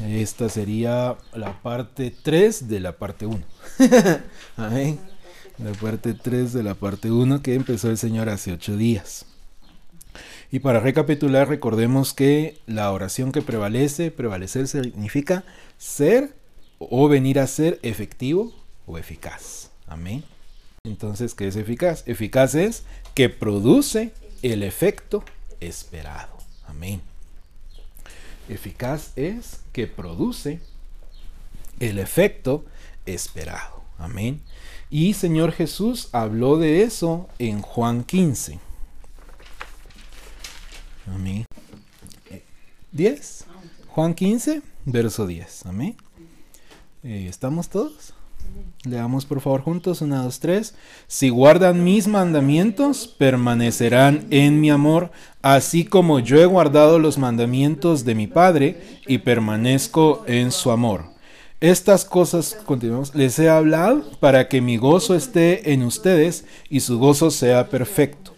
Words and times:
Esta 0.00 0.48
sería 0.48 1.16
la 1.34 1.62
parte 1.62 2.12
3 2.22 2.68
de 2.68 2.80
la 2.80 2.96
parte 2.96 3.26
1. 3.26 3.40
Amén. 4.56 4.98
La 5.58 5.72
parte 5.72 6.14
3 6.14 6.52
de 6.52 6.62
la 6.62 6.74
parte 6.74 7.10
1 7.12 7.42
que 7.42 7.54
empezó 7.54 7.90
el 7.90 7.98
Señor 7.98 8.28
hace 8.28 8.52
8 8.52 8.76
días. 8.76 9.26
Y 10.50 10.60
para 10.60 10.80
recapitular, 10.80 11.48
recordemos 11.48 12.12
que 12.12 12.60
la 12.66 12.90
oración 12.92 13.32
que 13.32 13.42
prevalece, 13.42 14.10
prevalecer 14.10 14.68
significa 14.68 15.44
ser 15.78 16.34
o 16.78 17.08
venir 17.08 17.38
a 17.38 17.46
ser 17.46 17.78
efectivo 17.82 18.52
o 18.86 18.98
eficaz. 18.98 19.70
Amén. 19.86 20.24
Entonces, 20.84 21.34
¿qué 21.34 21.48
es 21.48 21.56
eficaz? 21.56 22.04
Eficaz 22.06 22.54
es 22.54 22.84
que 23.14 23.28
produce 23.28 24.12
el 24.42 24.62
efecto 24.62 25.24
esperado. 25.60 26.36
Amén. 26.66 27.00
Eficaz 28.48 29.12
es 29.16 29.60
que 29.72 29.86
produce 29.86 30.60
el 31.80 31.98
efecto 31.98 32.64
esperado. 33.06 33.82
Amén. 33.98 34.42
Y 34.90 35.14
Señor 35.14 35.52
Jesús 35.52 36.08
habló 36.12 36.58
de 36.58 36.82
eso 36.82 37.28
en 37.38 37.62
Juan 37.62 38.04
15. 38.04 38.58
Amén. 41.06 41.44
10. 42.92 43.46
Juan 43.88 44.14
15, 44.14 44.62
verso 44.84 45.26
10. 45.26 45.66
Amén. 45.66 45.96
Eh, 47.02 47.26
¿Estamos 47.28 47.68
todos? 47.68 48.14
Leamos 48.84 49.24
por 49.24 49.40
favor 49.40 49.62
juntos, 49.62 50.02
1, 50.02 50.24
2, 50.24 50.40
3. 50.40 50.74
Si 51.06 51.30
guardan 51.30 51.84
mis 51.84 52.06
mandamientos, 52.06 53.06
permanecerán 53.06 54.26
en 54.30 54.60
mi 54.60 54.70
amor, 54.70 55.10
así 55.40 55.84
como 55.84 56.18
yo 56.18 56.38
he 56.38 56.44
guardado 56.44 56.98
los 56.98 57.16
mandamientos 57.16 58.04
de 58.04 58.14
mi 58.14 58.26
Padre 58.26 58.82
y 59.06 59.18
permanezco 59.18 60.22
en 60.26 60.52
su 60.52 60.70
amor. 60.70 61.14
Estas 61.60 62.04
cosas, 62.04 62.58
continuamos, 62.66 63.14
les 63.14 63.38
he 63.38 63.48
hablado 63.48 64.02
para 64.20 64.48
que 64.48 64.60
mi 64.60 64.76
gozo 64.76 65.14
esté 65.14 65.72
en 65.72 65.82
ustedes 65.82 66.44
y 66.68 66.80
su 66.80 66.98
gozo 66.98 67.30
sea 67.30 67.70
perfecto. 67.70 68.34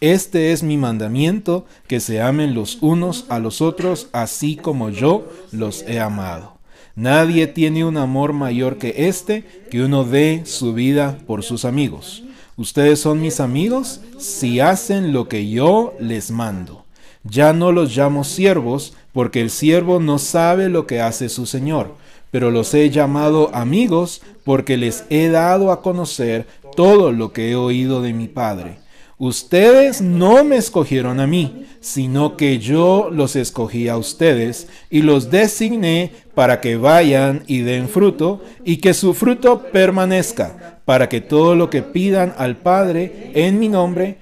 Este 0.00 0.52
es 0.52 0.62
mi 0.62 0.76
mandamiento, 0.76 1.66
que 1.88 1.98
se 1.98 2.22
amen 2.22 2.54
los 2.54 2.78
unos 2.82 3.26
a 3.30 3.40
los 3.40 3.60
otros, 3.60 4.10
así 4.12 4.54
como 4.54 4.90
yo 4.90 5.28
los 5.50 5.82
he 5.88 5.98
amado. 5.98 6.57
Nadie 6.98 7.46
tiene 7.46 7.84
un 7.84 7.96
amor 7.96 8.32
mayor 8.32 8.76
que 8.76 8.92
este, 9.06 9.44
que 9.70 9.84
uno 9.84 10.02
dé 10.02 10.42
su 10.46 10.74
vida 10.74 11.16
por 11.28 11.44
sus 11.44 11.64
amigos. 11.64 12.24
Ustedes 12.56 12.98
son 12.98 13.20
mis 13.20 13.38
amigos 13.38 14.00
si 14.18 14.58
hacen 14.58 15.12
lo 15.12 15.28
que 15.28 15.48
yo 15.48 15.94
les 16.00 16.32
mando. 16.32 16.86
Ya 17.22 17.52
no 17.52 17.70
los 17.70 17.96
llamo 17.96 18.24
siervos, 18.24 18.94
porque 19.12 19.40
el 19.40 19.50
siervo 19.50 20.00
no 20.00 20.18
sabe 20.18 20.68
lo 20.68 20.88
que 20.88 21.00
hace 21.00 21.28
su 21.28 21.46
Señor, 21.46 21.94
pero 22.32 22.50
los 22.50 22.74
he 22.74 22.90
llamado 22.90 23.54
amigos 23.54 24.20
porque 24.42 24.76
les 24.76 25.04
he 25.08 25.28
dado 25.28 25.70
a 25.70 25.82
conocer 25.82 26.48
todo 26.74 27.12
lo 27.12 27.32
que 27.32 27.52
he 27.52 27.54
oído 27.54 28.02
de 28.02 28.12
mi 28.12 28.26
Padre. 28.26 28.78
Ustedes 29.18 30.00
no 30.00 30.44
me 30.44 30.56
escogieron 30.56 31.18
a 31.18 31.26
mí, 31.26 31.66
sino 31.80 32.36
que 32.36 32.60
yo 32.60 33.10
los 33.12 33.34
escogí 33.34 33.88
a 33.88 33.96
ustedes 33.96 34.68
y 34.90 35.02
los 35.02 35.30
designé 35.30 36.12
para 36.34 36.60
que 36.60 36.76
vayan 36.76 37.42
y 37.48 37.62
den 37.62 37.88
fruto 37.88 38.40
y 38.64 38.76
que 38.76 38.94
su 38.94 39.14
fruto 39.14 39.64
permanezca, 39.72 40.80
para 40.84 41.08
que 41.08 41.20
todo 41.20 41.56
lo 41.56 41.68
que 41.68 41.82
pidan 41.82 42.32
al 42.38 42.58
Padre 42.58 43.32
en 43.34 43.58
mi 43.58 43.68
nombre 43.68 44.18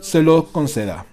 se 0.00 0.22
lo 0.22 0.46
conceda. 0.46 1.04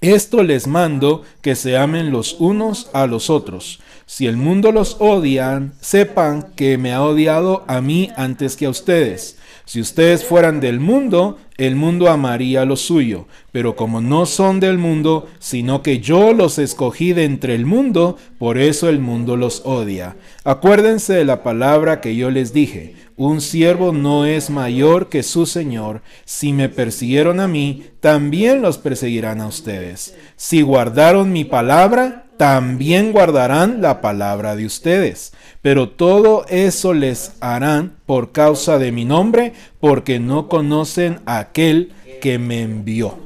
Esto 0.00 0.42
les 0.42 0.66
mando 0.66 1.22
que 1.42 1.54
se 1.54 1.76
amen 1.76 2.10
los 2.10 2.40
unos 2.40 2.88
a 2.94 3.06
los 3.06 3.28
otros. 3.28 3.80
Si 4.06 4.26
el 4.26 4.36
mundo 4.36 4.72
los 4.72 4.96
odia, 4.98 5.70
sepan 5.80 6.52
que 6.56 6.76
me 6.76 6.92
ha 6.92 7.02
odiado 7.02 7.62
a 7.68 7.80
mí 7.80 8.10
antes 8.16 8.56
que 8.56 8.66
a 8.66 8.70
ustedes. 8.70 9.36
Si 9.64 9.80
ustedes 9.80 10.24
fueran 10.24 10.60
del 10.60 10.80
mundo, 10.80 11.38
el 11.56 11.76
mundo 11.76 12.08
amaría 12.08 12.64
lo 12.64 12.76
suyo, 12.76 13.26
pero 13.52 13.76
como 13.76 14.00
no 14.00 14.26
son 14.26 14.58
del 14.58 14.78
mundo, 14.78 15.28
sino 15.38 15.82
que 15.82 16.00
yo 16.00 16.32
los 16.32 16.58
escogí 16.58 17.12
de 17.12 17.24
entre 17.24 17.54
el 17.54 17.66
mundo, 17.66 18.16
por 18.38 18.58
eso 18.58 18.88
el 18.88 18.98
mundo 18.98 19.36
los 19.36 19.62
odia. 19.64 20.16
Acuérdense 20.44 21.14
de 21.14 21.24
la 21.24 21.42
palabra 21.42 22.00
que 22.00 22.16
yo 22.16 22.30
les 22.30 22.52
dije, 22.52 22.96
un 23.16 23.40
siervo 23.40 23.92
no 23.92 24.26
es 24.26 24.50
mayor 24.50 25.08
que 25.08 25.22
su 25.22 25.46
Señor. 25.46 26.02
Si 26.24 26.52
me 26.52 26.68
persiguieron 26.68 27.38
a 27.38 27.46
mí, 27.46 27.84
también 28.00 28.62
los 28.62 28.78
perseguirán 28.78 29.40
a 29.40 29.46
ustedes. 29.46 30.16
Si 30.36 30.62
guardaron 30.62 31.32
mi 31.32 31.44
palabra, 31.44 32.26
también 32.42 33.12
guardarán 33.12 33.82
la 33.82 34.00
palabra 34.00 34.56
de 34.56 34.66
ustedes. 34.66 35.32
Pero 35.60 35.90
todo 35.90 36.44
eso 36.48 36.92
les 36.92 37.36
harán 37.38 37.94
por 38.04 38.32
causa 38.32 38.80
de 38.80 38.90
mi 38.90 39.04
nombre, 39.04 39.52
porque 39.78 40.18
no 40.18 40.48
conocen 40.48 41.20
a 41.24 41.38
aquel 41.38 41.92
que 42.20 42.40
me 42.40 42.62
envió. 42.62 43.16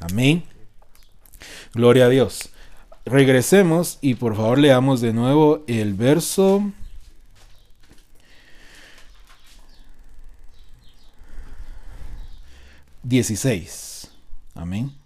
Amén. 0.00 0.44
Gloria 1.74 2.06
a 2.06 2.08
Dios. 2.08 2.48
Regresemos 3.04 3.98
y 4.00 4.14
por 4.14 4.34
favor 4.34 4.56
leamos 4.56 5.02
de 5.02 5.12
nuevo 5.12 5.62
el 5.66 5.92
verso. 5.92 6.72
Dieciséis. 13.02 14.08
Amén. 14.54 15.03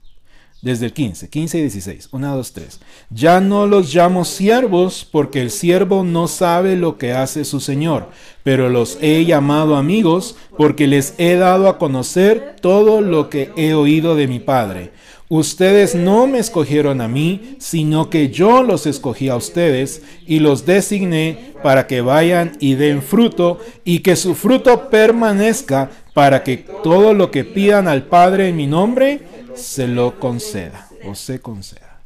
Desde 0.61 0.87
el 0.87 0.93
15, 0.93 1.31
15 1.31 1.59
y 1.59 1.61
16. 1.63 2.09
1, 2.11 2.37
2, 2.37 2.53
3. 2.53 2.81
Ya 3.11 3.41
no 3.41 3.67
los 3.67 3.95
llamo 3.95 4.25
siervos 4.25 5.07
porque 5.11 5.41
el 5.41 5.53
siervo 5.53 6.03
no 6.03 6.27
sabe 6.27 6.75
lo 6.75 6.99
que 6.99 7.13
hace 7.13 7.45
su 7.45 7.61
Señor, 7.61 8.09
pero 8.43 8.69
los 8.69 8.99
he 9.01 9.25
llamado 9.25 9.77
amigos 9.77 10.35
porque 10.57 10.89
les 10.89 11.15
he 11.19 11.37
dado 11.37 11.69
a 11.69 11.79
conocer 11.79 12.57
todo 12.61 13.01
lo 13.01 13.31
que 13.31 13.53
he 13.57 13.75
oído 13.75 14.17
de 14.17 14.27
mi 14.27 14.41
Padre. 14.41 14.91
Ustedes 15.31 15.95
no 15.95 16.27
me 16.27 16.39
escogieron 16.39 17.03
a 17.03 17.09
mí, 17.09 17.57
sino 17.59 18.09
que 18.09 18.31
yo 18.31 18.63
los 18.63 18.87
escogí 18.87 19.29
a 19.29 19.37
ustedes 19.37 20.03
y 20.27 20.39
los 20.39 20.65
designé 20.65 21.53
para 21.63 21.87
que 21.87 22.01
vayan 22.01 22.57
y 22.61 22.77
den 22.77 23.03
fruto 23.03 23.59
y 23.85 23.99
que 23.99 24.17
su 24.17 24.35
fruto 24.35 24.89
permanezca 24.89 25.91
para 26.15 26.43
que 26.43 26.57
todo 26.83 27.13
lo 27.13 27.31
que 27.31 27.45
pidan 27.45 27.89
al 27.89 28.05
Padre 28.05 28.49
en 28.49 28.57
mi 28.57 28.67
nombre, 28.67 29.21
se 29.59 29.89
lo 29.89 30.19
conceda 30.19 30.89
o 31.05 31.15
se 31.15 31.41
conceda. 31.41 32.01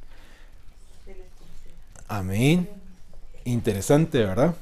Amén. 2.08 2.68
Interesante, 3.44 4.18
¿verdad? 4.18 4.54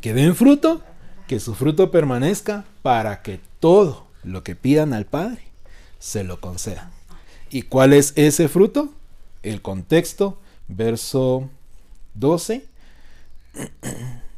Que 0.00 0.12
den 0.12 0.34
fruto, 0.34 0.82
que 1.26 1.40
su 1.40 1.54
fruto 1.54 1.90
permanezca 1.90 2.64
para 2.82 3.22
que 3.22 3.40
todo 3.60 4.06
lo 4.22 4.42
que 4.42 4.54
pidan 4.54 4.92
al 4.92 5.06
Padre 5.06 5.42
se 5.98 6.24
lo 6.24 6.40
conceda. 6.40 6.90
¿Y 7.50 7.62
cuál 7.62 7.92
es 7.92 8.12
ese 8.16 8.48
fruto? 8.48 8.92
El 9.42 9.62
contexto, 9.62 10.38
verso 10.68 11.48
12 12.14 12.66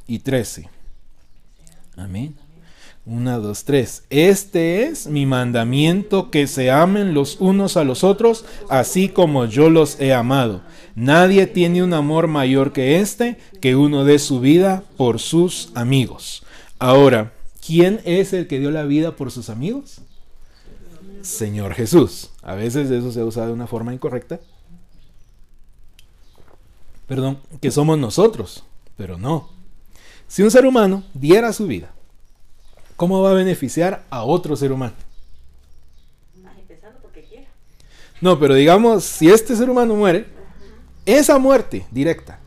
y 0.06 0.18
13. 0.20 0.68
Amén. 1.96 2.36
Una, 3.06 3.38
dos, 3.38 3.62
tres. 3.62 4.02
Este 4.10 4.88
es 4.88 5.06
mi 5.06 5.26
mandamiento 5.26 6.28
que 6.32 6.48
se 6.48 6.72
amen 6.72 7.14
los 7.14 7.36
unos 7.40 7.76
a 7.76 7.84
los 7.84 8.02
otros, 8.02 8.44
así 8.68 9.08
como 9.08 9.44
yo 9.44 9.70
los 9.70 10.00
he 10.00 10.12
amado. 10.12 10.62
Nadie 10.96 11.46
tiene 11.46 11.84
un 11.84 11.94
amor 11.94 12.26
mayor 12.26 12.72
que 12.72 12.98
este, 12.98 13.38
que 13.60 13.76
uno 13.76 14.04
dé 14.04 14.18
su 14.18 14.40
vida 14.40 14.82
por 14.96 15.20
sus 15.20 15.70
amigos. 15.76 16.42
Ahora, 16.80 17.32
¿quién 17.64 18.00
es 18.04 18.32
el 18.32 18.48
que 18.48 18.58
dio 18.58 18.72
la 18.72 18.82
vida 18.82 19.14
por 19.14 19.30
sus 19.30 19.50
amigos? 19.50 20.00
Señor 21.22 21.74
Jesús. 21.74 22.30
A 22.42 22.56
veces 22.56 22.90
eso 22.90 23.12
se 23.12 23.22
usa 23.22 23.46
de 23.46 23.52
una 23.52 23.68
forma 23.68 23.94
incorrecta. 23.94 24.40
Perdón, 27.06 27.38
que 27.60 27.70
somos 27.70 27.98
nosotros, 27.98 28.64
pero 28.96 29.16
no. 29.16 29.48
Si 30.26 30.42
un 30.42 30.50
ser 30.50 30.66
humano 30.66 31.04
diera 31.14 31.52
su 31.52 31.68
vida 31.68 31.92
¿cómo 32.96 33.22
va 33.22 33.30
a 33.30 33.34
beneficiar 33.34 34.04
a 34.10 34.24
otro 34.24 34.56
ser 34.56 34.72
humano? 34.72 34.94
No, 38.20 38.38
pero 38.38 38.54
digamos, 38.54 39.04
si 39.04 39.28
este 39.28 39.54
ser 39.54 39.68
humano 39.68 39.94
muere, 39.94 40.26
esa 41.04 41.38
muerte 41.38 41.86
directa 41.90 42.38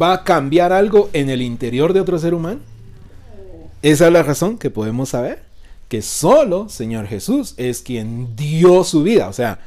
va 0.00 0.14
a 0.14 0.24
cambiar 0.24 0.72
algo 0.72 1.10
en 1.12 1.28
el 1.28 1.42
interior 1.42 1.92
de 1.92 2.00
otro 2.00 2.18
ser 2.18 2.34
humano. 2.34 2.60
Esa 3.82 4.06
es 4.06 4.12
la 4.12 4.22
razón 4.22 4.58
que 4.58 4.70
podemos 4.70 5.10
saber 5.10 5.42
que 5.88 6.02
solo 6.02 6.68
Señor 6.68 7.06
Jesús 7.06 7.54
es 7.56 7.82
quien 7.82 8.36
dio 8.36 8.84
su 8.84 9.02
vida. 9.02 9.28
O 9.28 9.32
sea, 9.32 9.58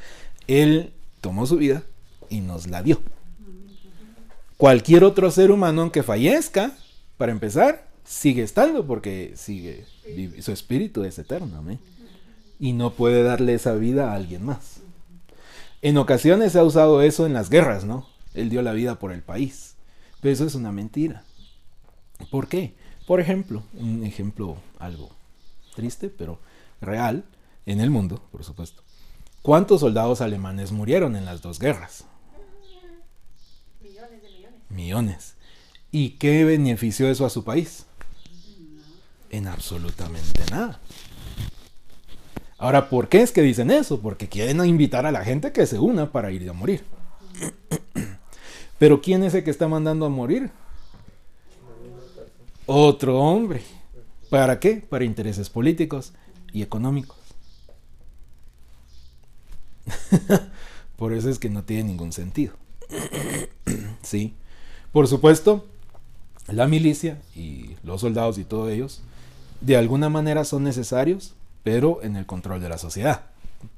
Él 0.47 0.91
tomó 1.21 1.45
su 1.45 1.57
vida 1.57 1.83
y 2.29 2.39
nos 2.39 2.67
la 2.67 2.81
dio. 2.81 2.99
Cualquier 4.57 5.03
otro 5.03 5.29
ser 5.31 5.51
humano, 5.51 5.81
aunque 5.81 6.01
fallezca, 6.01 6.71
para 7.17 7.31
empezar, 7.31 7.84
sigue 8.05 8.43
estando 8.43 8.85
porque 8.85 9.33
sigue 9.35 9.85
su 10.41 10.51
espíritu 10.51 11.03
es 11.03 11.19
eterno, 11.19 11.63
Y 12.59 12.73
no 12.73 12.93
puede 12.93 13.23
darle 13.23 13.55
esa 13.55 13.73
vida 13.73 14.11
a 14.11 14.15
alguien 14.15 14.45
más. 14.45 14.77
En 15.81 15.97
ocasiones 15.97 16.53
se 16.53 16.59
ha 16.59 16.63
usado 16.63 17.01
eso 17.01 17.25
en 17.25 17.33
las 17.33 17.49
guerras, 17.49 17.83
¿no? 17.83 18.07
Él 18.33 18.49
dio 18.49 18.61
la 18.61 18.73
vida 18.73 18.97
por 18.97 19.11
el 19.11 19.21
país. 19.21 19.75
Pero 20.21 20.33
eso 20.33 20.45
es 20.45 20.55
una 20.55 20.71
mentira. 20.71 21.23
¿Por 22.31 22.47
qué? 22.47 22.75
Por 23.05 23.19
ejemplo, 23.19 23.63
un 23.73 24.03
ejemplo 24.03 24.57
algo 24.79 25.09
triste, 25.75 26.09
pero 26.09 26.39
real, 26.81 27.25
en 27.65 27.81
el 27.81 27.89
mundo, 27.89 28.23
por 28.31 28.43
supuesto. 28.43 28.81
¿Cuántos 29.41 29.81
soldados 29.81 30.21
alemanes 30.21 30.71
murieron 30.71 31.15
en 31.15 31.25
las 31.25 31.41
dos 31.41 31.59
guerras? 31.59 32.05
Millones 33.81 34.21
de 34.23 34.29
millones. 34.29 34.61
Millones. 34.69 35.35
¿Y 35.91 36.11
qué 36.11 36.45
benefició 36.45 37.09
eso 37.09 37.25
a 37.25 37.29
su 37.29 37.43
país? 37.43 37.85
En 39.29 39.47
absolutamente 39.47 40.43
nada. 40.51 40.79
Ahora, 42.57 42.89
¿por 42.89 43.09
qué 43.09 43.21
es 43.21 43.31
que 43.31 43.41
dicen 43.41 43.69
eso? 43.69 43.99
Porque 43.99 44.29
quieren 44.29 44.63
invitar 44.65 45.05
a 45.05 45.11
la 45.11 45.23
gente 45.23 45.51
que 45.51 45.65
se 45.65 45.77
una 45.77 46.11
para 46.11 46.31
ir 46.31 46.49
a 46.49 46.53
morir. 46.53 46.83
Pero 48.79 49.01
¿quién 49.01 49.23
es 49.23 49.33
el 49.33 49.43
que 49.43 49.51
está 49.51 49.67
mandando 49.67 50.05
a 50.05 50.09
morir? 50.09 50.51
Otro 52.65 53.19
hombre. 53.19 53.61
¿Para 54.29 54.59
qué? 54.59 54.77
Para 54.77 55.05
intereses 55.05 55.49
políticos 55.49 56.13
y 56.51 56.61
económicos. 56.61 57.17
Por 60.97 61.13
eso 61.13 61.29
es 61.29 61.39
que 61.39 61.49
no 61.49 61.63
tiene 61.63 61.83
ningún 61.83 62.11
sentido. 62.11 62.53
sí. 64.01 64.33
Por 64.91 65.07
supuesto, 65.07 65.65
la 66.47 66.67
milicia 66.67 67.21
y 67.35 67.75
los 67.83 68.01
soldados 68.01 68.37
y 68.37 68.45
todos 68.45 68.71
ellos, 68.71 69.01
de 69.61 69.77
alguna 69.77 70.09
manera 70.09 70.43
son 70.45 70.63
necesarios, 70.63 71.35
pero 71.63 72.03
en 72.03 72.15
el 72.15 72.25
control 72.25 72.61
de 72.61 72.69
la 72.69 72.77
sociedad. 72.77 73.23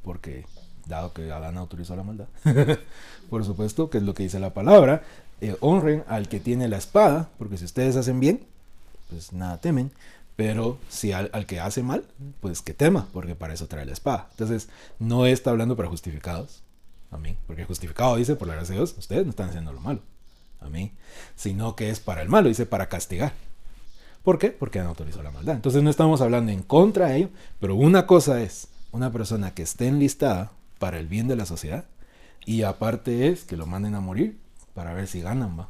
Porque, 0.04 0.46
dado 0.86 1.14
que 1.14 1.32
Adán 1.32 1.58
autorizó 1.58 1.96
la 1.96 2.04
maldad, 2.04 2.28
por 3.30 3.46
supuesto, 3.46 3.90
que 3.90 4.00
es 4.00 4.04
lo 4.04 4.14
que 4.14 4.24
dice 4.24 4.40
la 4.40 4.54
palabra, 4.54 5.04
eh, 5.40 5.56
honren 5.60 6.04
al 6.08 6.28
que 6.28 6.40
tiene 6.40 6.68
la 6.68 6.78
espada, 6.78 7.30
porque 7.38 7.58
si 7.58 7.66
ustedes 7.66 7.96
hacen 7.96 8.20
bien, 8.20 8.46
pues 9.10 9.34
nada 9.34 9.60
temen. 9.60 9.92
Pero 10.36 10.78
si 10.88 11.14
al, 11.14 11.32
que 11.48 11.60
hace 11.60 11.82
mal, 11.82 12.06
pues 12.42 12.62
que 12.62 12.76
tema, 12.76 13.08
porque 13.12 13.34
para 13.34 13.56
eso 13.56 13.68
trae 13.68 13.88
la 13.88 13.94
espada. 13.94 14.28
Entonces, 14.32 14.70
no 15.00 15.26
está 15.26 15.50
hablando 15.50 15.76
para 15.76 15.90
justificados. 15.90 16.62
Amén. 17.10 17.38
Porque 17.48 17.66
justificado 17.66 18.18
dice, 18.18 18.36
por 18.36 18.48
la 18.48 18.54
gracia 18.54 18.74
de 18.74 18.82
Dios, 18.82 18.96
ustedes 19.00 19.26
no 19.26 19.32
están 19.32 19.50
haciendo 19.50 19.74
lo 19.74 19.80
malo. 19.80 20.02
Amén. 20.60 20.92
Sino 21.36 21.76
que 21.76 21.90
es 21.90 22.00
para 22.00 22.22
el 22.22 22.30
malo, 22.30 22.50
dice 22.50 22.68
para 22.68 22.88
castigar. 22.88 23.34
¿Por 24.28 24.40
qué? 24.40 24.50
Porque 24.50 24.78
han 24.78 24.88
autorizado 24.88 25.24
la 25.24 25.32
maldad. 25.32 25.56
Entonces 25.56 25.82
no 25.82 25.90
estamos 25.90 26.20
hablando 26.20 26.52
en 26.52 26.62
contra 26.62 27.08
de 27.08 27.16
ello, 27.16 27.30
pero 27.62 27.76
una 27.76 28.06
cosa 28.06 28.42
es 28.42 28.68
una 28.92 29.10
persona 29.10 29.54
que 29.54 29.62
esté 29.62 29.88
enlistada 29.88 30.52
para 30.80 31.00
el 31.00 31.08
bien 31.08 31.30
de 31.30 31.38
la 31.38 31.46
sociedad 31.46 31.86
y 32.46 32.64
aparte 32.64 33.30
es 33.30 33.46
que 33.46 33.56
lo 33.56 33.66
manden 33.66 33.96
a 33.96 34.02
morir 34.02 34.38
para 34.74 34.94
ver 34.94 35.08
si 35.08 35.22
ganan, 35.22 35.58
va. 35.58 35.70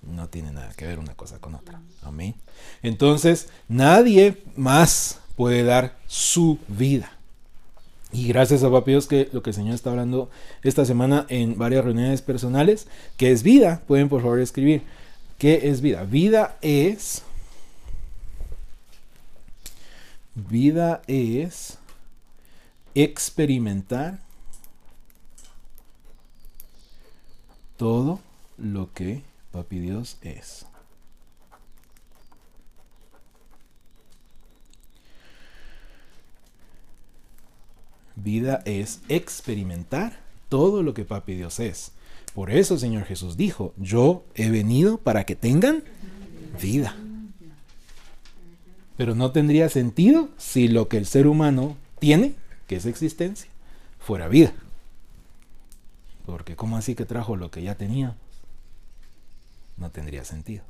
No 0.00 0.30
tiene 0.30 0.52
nada 0.52 0.72
que 0.74 0.86
ver 0.86 0.98
una 0.98 1.14
cosa 1.14 1.38
con 1.38 1.54
otra. 1.54 1.82
Amén. 2.00 2.34
Entonces, 2.82 3.50
nadie 3.68 4.42
más 4.56 5.20
puede 5.36 5.64
dar 5.64 5.98
su 6.06 6.58
vida. 6.66 7.12
Y 8.10 8.26
gracias 8.28 8.62
a 8.62 8.70
Papi 8.70 8.92
Dios 8.92 9.06
que 9.06 9.28
lo 9.32 9.42
que 9.42 9.50
el 9.50 9.54
Señor 9.54 9.74
está 9.74 9.90
hablando 9.90 10.30
esta 10.62 10.86
semana 10.86 11.26
en 11.28 11.58
varias 11.58 11.84
reuniones 11.84 12.22
personales, 12.22 12.86
que 13.18 13.32
es 13.32 13.42
vida, 13.42 13.82
pueden 13.86 14.08
por 14.08 14.22
favor 14.22 14.40
escribir. 14.40 14.82
¿Qué 15.42 15.68
es 15.70 15.80
vida? 15.80 16.04
Vida 16.04 16.56
es... 16.60 17.24
Vida 20.36 21.02
es 21.08 21.78
experimentar 22.94 24.20
todo 27.76 28.20
lo 28.56 28.92
que 28.92 29.24
Papi 29.50 29.80
Dios 29.80 30.16
es. 30.22 30.64
Vida 38.14 38.62
es 38.64 39.00
experimentar 39.08 40.20
todo 40.48 40.84
lo 40.84 40.94
que 40.94 41.04
Papi 41.04 41.34
Dios 41.34 41.58
es. 41.58 41.90
Por 42.34 42.50
eso 42.50 42.78
Señor 42.78 43.04
Jesús 43.04 43.36
dijo, 43.36 43.74
yo 43.76 44.24
he 44.34 44.50
venido 44.50 44.98
para 44.98 45.24
que 45.24 45.36
tengan 45.36 45.82
vida. 46.60 46.96
Pero 48.96 49.14
no 49.14 49.32
tendría 49.32 49.68
sentido 49.68 50.28
si 50.38 50.68
lo 50.68 50.88
que 50.88 50.96
el 50.96 51.06
ser 51.06 51.26
humano 51.26 51.76
tiene, 51.98 52.34
que 52.66 52.76
es 52.76 52.86
existencia, 52.86 53.50
fuera 53.98 54.28
vida. 54.28 54.52
Porque 56.24 56.56
¿cómo 56.56 56.76
así 56.76 56.94
que 56.94 57.04
trajo 57.04 57.36
lo 57.36 57.50
que 57.50 57.62
ya 57.62 57.74
teníamos? 57.74 58.16
No 59.76 59.90
tendría 59.90 60.24
sentido. 60.24 60.62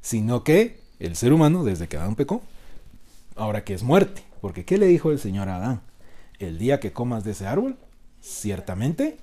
Sino 0.00 0.44
que 0.44 0.80
el 0.98 1.16
ser 1.16 1.32
humano, 1.32 1.64
desde 1.64 1.88
que 1.88 1.96
Adán 1.96 2.14
pecó, 2.14 2.42
ahora 3.36 3.64
que 3.64 3.74
es 3.74 3.82
muerte. 3.82 4.22
Porque 4.40 4.64
¿qué 4.64 4.78
le 4.78 4.86
dijo 4.86 5.10
el 5.10 5.18
Señor 5.18 5.48
a 5.48 5.56
Adán? 5.56 5.80
El 6.38 6.58
día 6.58 6.78
que 6.80 6.92
comas 6.92 7.24
de 7.24 7.32
ese 7.32 7.46
árbol, 7.46 7.76
ciertamente 8.20 9.18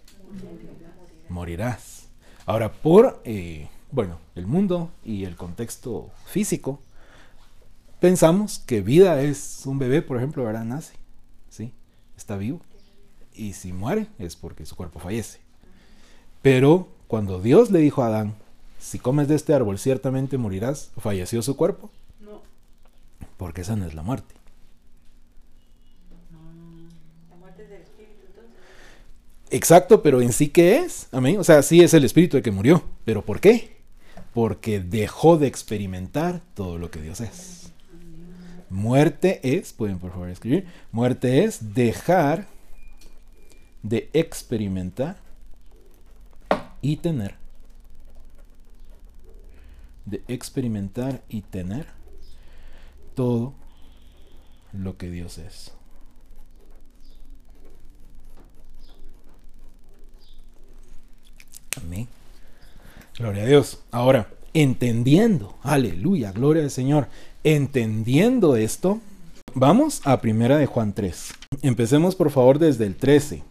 morirás. 1.30 2.08
Ahora, 2.46 2.72
por, 2.72 3.22
eh, 3.26 3.68
bueno, 3.92 4.20
el 4.36 4.48
mundo 4.48 4.92
y 5.04 5.26
el 5.26 5.36
contexto 5.36 6.12
físico, 6.26 6.80
pensamos 8.00 8.60
que 8.60 8.82
vida 8.82 9.22
es 9.22 9.64
un 9.66 9.80
bebé, 9.80 10.02
por 10.02 10.18
ejemplo, 10.18 10.44
¿verdad? 10.44 10.64
Nace, 10.66 10.94
¿sí? 11.50 11.74
Está 12.18 12.38
vivo. 12.38 12.62
Y 13.34 13.54
si 13.54 13.74
muere 13.74 14.08
es 14.20 14.36
porque 14.36 14.66
su 14.66 14.76
cuerpo 14.76 15.00
fallece. 15.00 15.40
Pero 16.42 16.88
cuando 17.08 17.42
Dios 17.42 17.72
le 17.72 17.80
dijo 17.80 18.04
a 18.04 18.08
Adán, 18.08 18.36
si 18.80 19.00
comes 19.00 19.28
de 19.28 19.36
este 19.36 19.54
árbol 19.54 19.80
ciertamente 19.80 20.38
morirás, 20.38 20.92
¿falleció 20.98 21.42
su 21.42 21.56
cuerpo? 21.56 21.90
No. 22.20 22.44
Porque 23.38 23.62
esa 23.62 23.76
no 23.76 23.86
es 23.86 23.96
la 23.96 24.04
muerte. 24.04 24.36
La 27.32 27.36
muerte 27.36 27.64
es 27.64 27.70
del 27.70 27.82
espíritu, 27.82 28.22
entonces. 28.28 28.62
Exacto, 29.52 30.02
pero 30.02 30.22
en 30.22 30.34
sí 30.34 30.50
qué 30.50 30.80
es? 30.80 31.08
Amén. 31.12 31.40
O 31.40 31.44
sea, 31.44 31.62
sí 31.62 31.82
es 31.82 31.94
el 31.94 32.04
espíritu 32.04 32.38
el 32.38 32.44
que 32.44 32.52
murió, 32.52 32.84
pero 33.06 33.24
¿por 33.24 33.40
qué? 33.40 33.78
Porque 34.34 34.80
dejó 34.80 35.38
de 35.38 35.48
experimentar 35.48 36.42
todo 36.54 36.78
lo 36.78 36.92
que 36.92 37.02
Dios 37.02 37.22
es. 37.22 37.72
Muerte 38.70 39.40
es, 39.44 39.72
pueden 39.74 40.00
por 40.00 40.12
favor 40.12 40.30
escribir, 40.30 40.66
muerte 40.92 41.44
es 41.44 41.74
dejar 41.74 42.48
de 43.84 44.10
experimentar 44.14 45.18
y 46.82 46.98
tener. 46.98 47.36
De 50.06 50.24
experimentar 50.28 51.22
y 51.30 51.42
tener 51.42 51.88
todo 53.14 53.54
lo 54.74 54.98
que 54.98 55.10
Dios 55.10 55.38
es. 55.38 55.72
Amén. 61.78 62.08
Gloria 63.18 63.44
a 63.44 63.46
Dios. 63.46 63.80
Ahora, 63.92 64.28
entendiendo, 64.54 65.56
aleluya, 65.64 66.34
gloria 66.34 66.64
al 66.64 66.72
Señor, 66.72 67.08
entendiendo 67.46 68.58
esto, 68.58 69.00
vamos 69.54 70.02
a 70.04 70.20
primera 70.20 70.58
de 70.58 70.66
Juan 70.66 70.92
3. 70.92 71.34
Empecemos 71.62 72.16
por 72.16 72.30
favor 72.30 72.60
desde 72.60 72.86
el 72.86 72.96
13. 72.96 73.44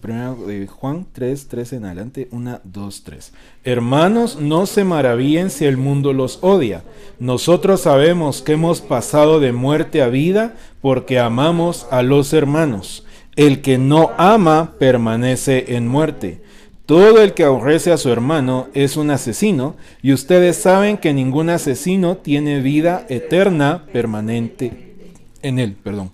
Primera 0.00 0.34
de 0.34 0.68
Juan 0.68 1.08
3, 1.12 1.48
13 1.48 1.76
en 1.76 1.84
adelante, 1.86 2.28
1, 2.30 2.60
2, 2.62 3.02
3. 3.02 3.32
Hermanos, 3.64 4.38
no 4.40 4.66
se 4.66 4.84
maravillen 4.84 5.50
si 5.50 5.64
el 5.64 5.76
mundo 5.76 6.12
los 6.12 6.38
odia. 6.42 6.84
Nosotros 7.18 7.80
sabemos 7.80 8.42
que 8.42 8.52
hemos 8.52 8.80
pasado 8.80 9.40
de 9.40 9.50
muerte 9.50 10.02
a 10.02 10.06
vida 10.06 10.54
porque 10.80 11.18
amamos 11.18 11.88
a 11.90 12.04
los 12.04 12.32
hermanos. 12.32 13.04
El 13.34 13.60
que 13.60 13.78
no 13.78 14.12
ama 14.18 14.74
permanece 14.78 15.74
en 15.74 15.88
muerte. 15.88 16.42
Todo 16.90 17.22
el 17.22 17.34
que 17.34 17.44
aborrece 17.44 17.92
a 17.92 17.96
su 17.96 18.10
hermano 18.10 18.66
es 18.74 18.96
un 18.96 19.12
asesino, 19.12 19.76
y 20.02 20.12
ustedes 20.12 20.56
saben 20.56 20.98
que 20.98 21.14
ningún 21.14 21.48
asesino 21.48 22.16
tiene 22.16 22.58
vida 22.58 23.06
eterna 23.08 23.84
permanente 23.92 24.96
en 25.40 25.60
él, 25.60 25.76
perdón. 25.80 26.10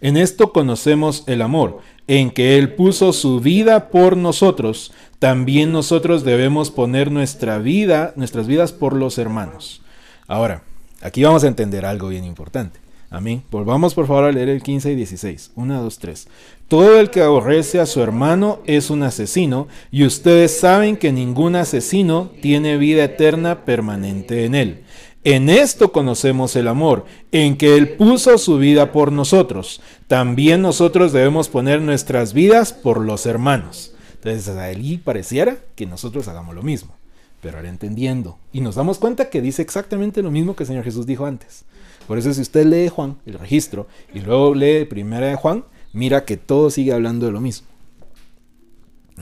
En 0.00 0.16
esto 0.16 0.52
conocemos 0.52 1.24
el 1.26 1.42
amor, 1.42 1.80
en 2.06 2.30
que 2.30 2.56
Él 2.56 2.74
puso 2.74 3.12
su 3.12 3.40
vida 3.40 3.88
por 3.88 4.16
nosotros, 4.16 4.92
también 5.18 5.72
nosotros 5.72 6.22
debemos 6.22 6.70
poner 6.70 7.10
nuestra 7.10 7.58
vida, 7.58 8.12
nuestras 8.14 8.46
vidas 8.46 8.72
por 8.72 8.92
los 8.92 9.18
hermanos. 9.18 9.82
Ahora, 10.28 10.62
aquí 11.00 11.24
vamos 11.24 11.42
a 11.42 11.48
entender 11.48 11.84
algo 11.84 12.06
bien 12.06 12.22
importante. 12.22 12.78
Amén. 13.10 13.42
Volvamos 13.50 13.94
por 13.94 14.06
favor 14.06 14.24
a 14.24 14.32
leer 14.32 14.50
el 14.50 14.62
15 14.62 14.92
y 14.92 14.94
16. 14.94 15.52
1, 15.54 15.82
2, 15.82 15.98
3. 15.98 16.28
Todo 16.68 17.00
el 17.00 17.08
que 17.08 17.22
aborrece 17.22 17.80
a 17.80 17.86
su 17.86 18.02
hermano 18.02 18.60
es 18.66 18.90
un 18.90 19.02
asesino, 19.02 19.68
y 19.90 20.04
ustedes 20.04 20.58
saben 20.58 20.96
que 20.98 21.10
ningún 21.10 21.56
asesino 21.56 22.30
tiene 22.42 22.76
vida 22.76 23.04
eterna 23.04 23.64
permanente 23.64 24.44
en 24.44 24.54
él. 24.54 24.84
En 25.24 25.48
esto 25.48 25.90
conocemos 25.90 26.54
el 26.56 26.68
amor, 26.68 27.04
en 27.32 27.56
que 27.56 27.76
Él 27.76 27.96
puso 27.96 28.38
su 28.38 28.56
vida 28.56 28.92
por 28.92 29.10
nosotros. 29.10 29.80
También 30.06 30.62
nosotros 30.62 31.12
debemos 31.12 31.48
poner 31.48 31.82
nuestras 31.82 32.32
vidas 32.32 32.72
por 32.72 33.04
los 33.04 33.26
hermanos. 33.26 33.92
Entonces 34.14 34.48
ahí 34.56 34.96
pareciera 34.98 35.58
que 35.74 35.86
nosotros 35.86 36.28
hagamos 36.28 36.54
lo 36.54 36.62
mismo. 36.62 36.94
Pero 37.42 37.58
ahora 37.58 37.68
entendiendo. 37.68 38.38
Y 38.52 38.60
nos 38.60 38.76
damos 38.76 38.98
cuenta 38.98 39.28
que 39.28 39.42
dice 39.42 39.60
exactamente 39.60 40.22
lo 40.22 40.30
mismo 40.30 40.54
que 40.54 40.62
el 40.62 40.68
Señor 40.68 40.84
Jesús 40.84 41.04
dijo 41.04 41.26
antes. 41.26 41.64
Por 42.08 42.16
eso 42.16 42.32
si 42.32 42.40
usted 42.40 42.64
lee 42.64 42.88
Juan, 42.88 43.18
el 43.26 43.34
registro, 43.34 43.86
y 44.14 44.20
luego 44.20 44.54
lee 44.54 44.86
primera 44.86 45.26
de 45.26 45.36
Juan, 45.36 45.64
mira 45.92 46.24
que 46.24 46.38
todo 46.38 46.70
sigue 46.70 46.94
hablando 46.94 47.26
de 47.26 47.32
lo 47.32 47.42
mismo. 47.42 47.68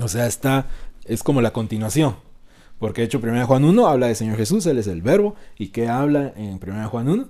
O 0.01 0.07
sea, 0.07 0.29
está, 0.29 0.69
es 1.05 1.25
como 1.25 1.43
la 1.43 1.53
continuación. 1.53 2.15
Porque 2.79 3.01
de 3.01 3.07
hecho, 3.07 3.19
1 3.21 3.45
Juan 3.45 3.65
1 3.65 3.89
habla 3.89 4.07
del 4.07 4.15
Señor 4.15 4.37
Jesús, 4.37 4.65
Él 4.67 4.79
es 4.79 4.87
el 4.87 5.03
verbo. 5.03 5.35
¿Y 5.59 5.69
qué 5.69 5.89
habla 5.89 6.33
en 6.37 6.61
1 6.63 6.89
Juan 6.89 7.09
1? 7.09 7.29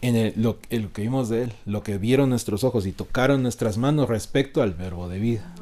En 0.00 0.16
el, 0.16 0.32
lo, 0.36 0.56
el, 0.70 0.88
que 0.88 1.02
vimos 1.02 1.28
de 1.28 1.44
Él, 1.44 1.52
lo 1.66 1.82
que 1.82 1.98
vieron 1.98 2.30
nuestros 2.30 2.64
ojos 2.64 2.86
y 2.86 2.92
tocaron 2.92 3.42
nuestras 3.42 3.76
manos 3.76 4.08
respecto 4.08 4.62
al 4.62 4.72
verbo 4.72 5.06
de 5.10 5.18
vida. 5.18 5.54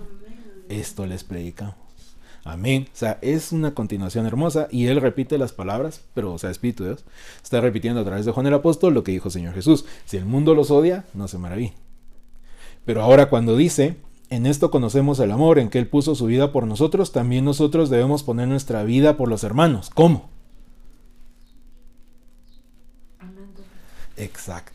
Esto 0.69 1.05
les 1.05 1.25
predicamos. 1.25 1.84
Amén. 2.45 2.89
O 2.93 2.97
sea, 2.97 3.19
es 3.23 3.53
una 3.53 3.75
continuación 3.75 4.27
hermosa 4.27 4.69
y 4.71 4.87
Él 4.87 5.01
repite 5.01 5.39
las 5.39 5.53
palabras, 5.53 6.03
pero, 6.13 6.33
o 6.35 6.39
sea, 6.39 6.51
Espíritu 6.51 6.85
de 6.85 6.91
Dios 6.91 7.05
está 7.43 7.61
repitiendo 7.63 8.01
a 8.01 8.05
través 8.05 8.27
de 8.27 8.33
Juan 8.33 8.47
el 8.47 8.55
Apóstol 8.55 8.93
lo 8.93 9.03
que 9.03 9.13
dijo 9.13 9.29
el 9.29 9.33
Señor 9.33 9.55
Jesús. 9.55 9.87
Si 10.05 10.19
el 10.19 10.27
mundo 10.27 10.55
los 10.55 10.71
odia, 10.71 11.07
no 11.15 11.27
se 11.27 11.39
maravilla. 11.39 11.73
Pero 12.85 13.03
ahora 13.03 13.31
cuando 13.31 13.57
dice, 13.57 13.97
en 14.29 14.45
esto 14.45 14.71
conocemos 14.71 15.19
el 15.21 15.33
amor, 15.33 15.59
en 15.59 15.71
que 15.71 15.79
Él 15.79 15.87
puso 15.87 16.15
su 16.15 16.27
vida 16.27 16.53
por 16.53 16.67
nosotros, 16.67 17.13
también 17.13 17.47
nosotros 17.47 17.89
debemos 17.89 18.23
poner 18.23 18.47
nuestra 18.47 18.85
vida 18.85 19.17
por 19.17 19.31
los 19.31 19.43
hermanos. 19.43 19.91
¿Cómo? 19.95 20.29
Exacto. 24.17 24.74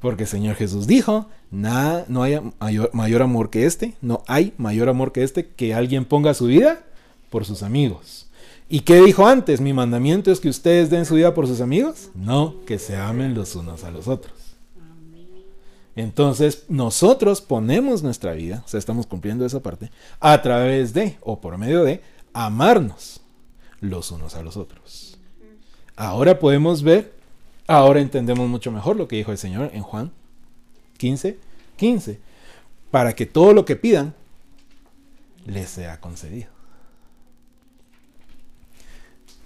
Porque 0.00 0.24
el 0.24 0.28
Señor 0.28 0.56
Jesús 0.56 0.86
dijo, 0.86 1.26
no 1.50 2.22
hay 2.22 2.40
mayor, 2.58 2.90
mayor, 2.94 3.22
amor 3.22 3.50
que 3.50 3.66
este, 3.66 3.94
no 4.00 4.22
hay 4.26 4.54
mayor 4.56 4.88
amor 4.88 5.12
que 5.12 5.22
este, 5.22 5.48
que 5.48 5.74
alguien 5.74 6.04
ponga 6.04 6.32
su 6.34 6.46
vida 6.46 6.84
por 7.28 7.44
sus 7.44 7.62
amigos. 7.62 8.28
¿Y 8.68 8.80
qué 8.80 9.02
dijo 9.02 9.26
antes? 9.26 9.60
Mi 9.60 9.72
mandamiento 9.72 10.30
es 10.30 10.40
que 10.40 10.48
ustedes 10.48 10.90
den 10.90 11.04
su 11.04 11.16
vida 11.16 11.34
por 11.34 11.46
sus 11.46 11.60
amigos. 11.60 12.10
No, 12.14 12.54
que 12.66 12.78
se 12.78 12.96
amen 12.96 13.34
los 13.34 13.56
unos 13.56 13.84
a 13.84 13.90
los 13.90 14.08
otros. 14.08 14.50
Entonces 15.96 16.64
nosotros 16.68 17.40
ponemos 17.40 18.02
nuestra 18.02 18.32
vida, 18.32 18.62
o 18.64 18.68
sea, 18.68 18.78
estamos 18.78 19.06
cumpliendo 19.06 19.44
esa 19.44 19.60
parte, 19.60 19.90
a 20.20 20.40
través 20.40 20.94
de, 20.94 21.18
o 21.20 21.40
por 21.40 21.58
medio 21.58 21.84
de, 21.84 22.00
amarnos 22.32 23.20
los 23.80 24.10
unos 24.10 24.34
a 24.34 24.42
los 24.42 24.56
otros. 24.56 25.18
Ahora 25.96 26.38
podemos 26.38 26.82
ver, 26.82 27.12
ahora 27.70 28.00
entendemos 28.00 28.48
mucho 28.48 28.72
mejor 28.72 28.96
lo 28.96 29.06
que 29.06 29.16
dijo 29.16 29.30
el 29.30 29.38
Señor 29.38 29.70
en 29.72 29.82
Juan 29.82 30.10
15, 30.98 31.38
15, 31.76 32.18
para 32.90 33.14
que 33.14 33.26
todo 33.26 33.52
lo 33.52 33.64
que 33.64 33.76
pidan 33.76 34.12
les 35.46 35.70
sea 35.70 36.00
concedido. 36.00 36.48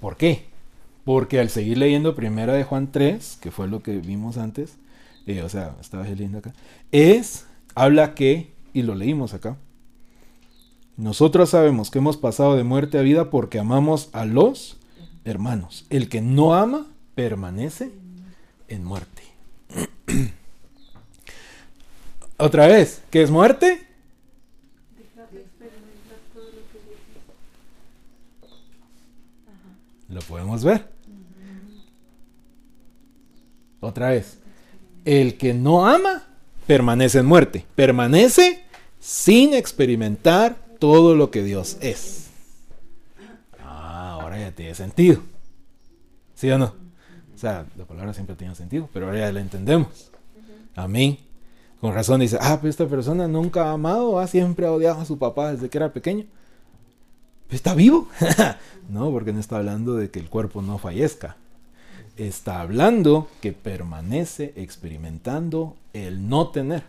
¿Por 0.00 0.16
qué? 0.16 0.46
Porque 1.04 1.38
al 1.38 1.50
seguir 1.50 1.76
leyendo 1.76 2.16
primera 2.16 2.54
de 2.54 2.64
Juan 2.64 2.90
3, 2.90 3.38
que 3.42 3.50
fue 3.50 3.68
lo 3.68 3.82
que 3.82 3.98
vimos 3.98 4.38
antes, 4.38 4.78
eh, 5.26 5.42
o 5.42 5.48
sea, 5.50 5.76
estaba 5.78 6.04
leyendo 6.04 6.38
acá, 6.38 6.54
es, 6.92 7.46
habla 7.74 8.14
que, 8.14 8.54
y 8.72 8.82
lo 8.82 8.94
leímos 8.94 9.34
acá, 9.34 9.58
nosotros 10.96 11.50
sabemos 11.50 11.90
que 11.90 11.98
hemos 11.98 12.16
pasado 12.16 12.56
de 12.56 12.64
muerte 12.64 12.98
a 12.98 13.02
vida 13.02 13.28
porque 13.28 13.58
amamos 13.58 14.08
a 14.12 14.24
los 14.24 14.78
hermanos. 15.24 15.84
El 15.90 16.08
que 16.08 16.22
no 16.22 16.54
ama 16.54 16.86
permanece 17.14 17.92
en 18.74 18.84
muerte. 18.84 19.22
Otra 22.36 22.66
vez, 22.66 23.02
¿qué 23.10 23.22
es 23.22 23.30
muerte? 23.30 23.86
Lo 30.08 30.20
podemos 30.20 30.62
ver. 30.62 30.88
Otra 33.80 34.10
vez. 34.10 34.38
El 35.04 35.36
que 35.36 35.54
no 35.54 35.86
ama 35.86 36.24
permanece 36.66 37.18
en 37.18 37.26
muerte. 37.26 37.66
Permanece 37.74 38.64
sin 39.00 39.54
experimentar 39.54 40.56
todo 40.78 41.14
lo 41.14 41.30
que 41.30 41.42
Dios 41.42 41.76
es. 41.80 42.28
Ah, 43.60 44.18
ahora 44.20 44.38
ya 44.38 44.52
tiene 44.52 44.74
sentido. 44.74 45.22
¿Sí 46.34 46.50
o 46.50 46.58
no? 46.58 46.83
Sea, 47.44 47.66
la 47.76 47.84
palabra 47.84 48.14
siempre 48.14 48.36
tiene 48.36 48.54
sentido, 48.54 48.88
pero 48.90 49.04
ahora 49.04 49.18
ya 49.18 49.30
la 49.30 49.40
entendemos. 49.40 50.10
Amén. 50.74 51.18
Con 51.78 51.92
razón 51.92 52.20
dice, 52.20 52.38
ah, 52.40 52.56
pues 52.58 52.70
esta 52.70 52.86
persona 52.86 53.28
nunca 53.28 53.66
ha 53.66 53.72
amado, 53.72 54.18
ha 54.18 54.26
siempre 54.26 54.66
odiado 54.66 55.02
a 55.02 55.04
su 55.04 55.18
papá 55.18 55.52
desde 55.52 55.68
que 55.68 55.76
era 55.76 55.92
pequeño. 55.92 56.24
¿Está 57.50 57.74
vivo? 57.74 58.08
no, 58.88 59.10
porque 59.10 59.34
no 59.34 59.40
está 59.40 59.56
hablando 59.56 59.94
de 59.94 60.10
que 60.10 60.20
el 60.20 60.30
cuerpo 60.30 60.62
no 60.62 60.78
fallezca 60.78 61.36
está 62.16 62.60
hablando 62.60 63.28
que 63.42 63.52
permanece 63.52 64.54
experimentando 64.56 65.76
el 65.92 66.28
no 66.28 66.48
tener 66.48 66.84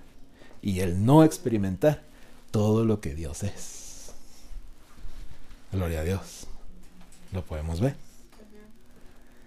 y 0.62 0.80
el 0.80 1.06
no 1.06 1.26
experimentar 1.26 2.04
todo 2.52 2.86
lo 2.86 3.02
que 3.02 3.14
Dios 3.14 3.44
es. 3.44 4.14
Gloria 5.74 6.00
a 6.00 6.04
Dios. 6.04 6.48
Lo 7.34 7.44
podemos 7.44 7.82
ver. 7.82 8.05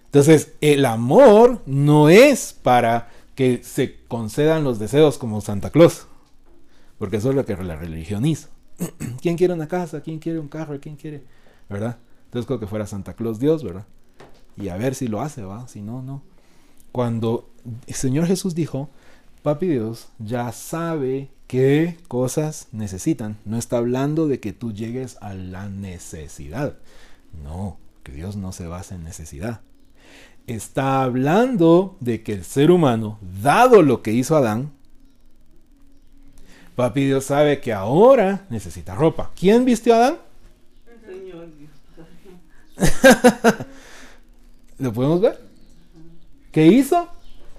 Entonces, 0.09 0.53
el 0.61 0.85
amor 0.85 1.61
no 1.65 2.09
es 2.09 2.53
para 2.53 3.09
que 3.35 3.63
se 3.63 4.03
concedan 4.07 4.63
los 4.63 4.79
deseos 4.79 5.17
como 5.17 5.41
Santa 5.41 5.69
Claus, 5.69 6.07
porque 6.97 7.17
eso 7.17 7.29
es 7.29 7.35
lo 7.35 7.45
que 7.45 7.55
la 7.55 7.75
religión 7.75 8.25
hizo. 8.25 8.49
¿Quién 9.21 9.37
quiere 9.37 9.53
una 9.53 9.67
casa? 9.67 10.01
¿Quién 10.01 10.19
quiere 10.19 10.39
un 10.39 10.47
carro? 10.47 10.79
¿Quién 10.79 10.95
quiere? 10.95 11.23
¿Verdad? 11.69 11.97
Entonces, 12.25 12.47
creo 12.47 12.59
que 12.59 12.67
fuera 12.67 12.87
Santa 12.87 13.13
Claus 13.13 13.39
Dios, 13.39 13.63
¿verdad? 13.63 13.85
y 14.59 14.69
a 14.69 14.77
ver 14.77 14.93
si 14.93 15.07
lo 15.07 15.21
hace, 15.21 15.43
¿va? 15.43 15.67
Si 15.67 15.81
no, 15.81 16.01
no. 16.01 16.21
Cuando 16.91 17.49
el 17.87 17.93
Señor 17.93 18.27
Jesús 18.27 18.55
dijo, 18.55 18.89
Papi 19.41 19.67
Dios 19.67 20.09
ya 20.19 20.51
sabe 20.51 21.29
qué 21.47 21.97
cosas 22.07 22.67
necesitan. 22.71 23.37
No 23.45 23.57
está 23.57 23.77
hablando 23.77 24.27
de 24.27 24.39
que 24.39 24.51
tú 24.51 24.73
llegues 24.73 25.17
a 25.21 25.33
la 25.33 25.69
necesidad. 25.69 26.77
No, 27.43 27.77
que 28.03 28.11
Dios 28.11 28.35
no 28.35 28.51
se 28.51 28.67
basa 28.67 28.95
en 28.95 29.03
necesidad. 29.03 29.61
Está 30.49 31.03
hablando 31.03 31.95
de 31.99 32.23
que 32.23 32.33
el 32.33 32.43
ser 32.43 32.71
humano, 32.71 33.19
dado 33.43 33.83
lo 33.83 34.01
que 34.01 34.11
hizo 34.11 34.35
Adán, 34.35 34.71
Papi 36.75 37.05
Dios 37.05 37.25
sabe 37.25 37.61
que 37.61 37.71
ahora 37.71 38.47
necesita 38.49 38.95
ropa. 38.95 39.29
¿Quién 39.39 39.63
vistió 39.63 39.93
a 39.93 39.97
Adán? 39.97 40.17
Señor 41.05 41.49
Dios. 41.55 41.69
¿Lo 44.79 44.91
podemos 44.91 45.21
ver? 45.21 45.39
¿Qué 46.51 46.65
hizo? 46.65 47.07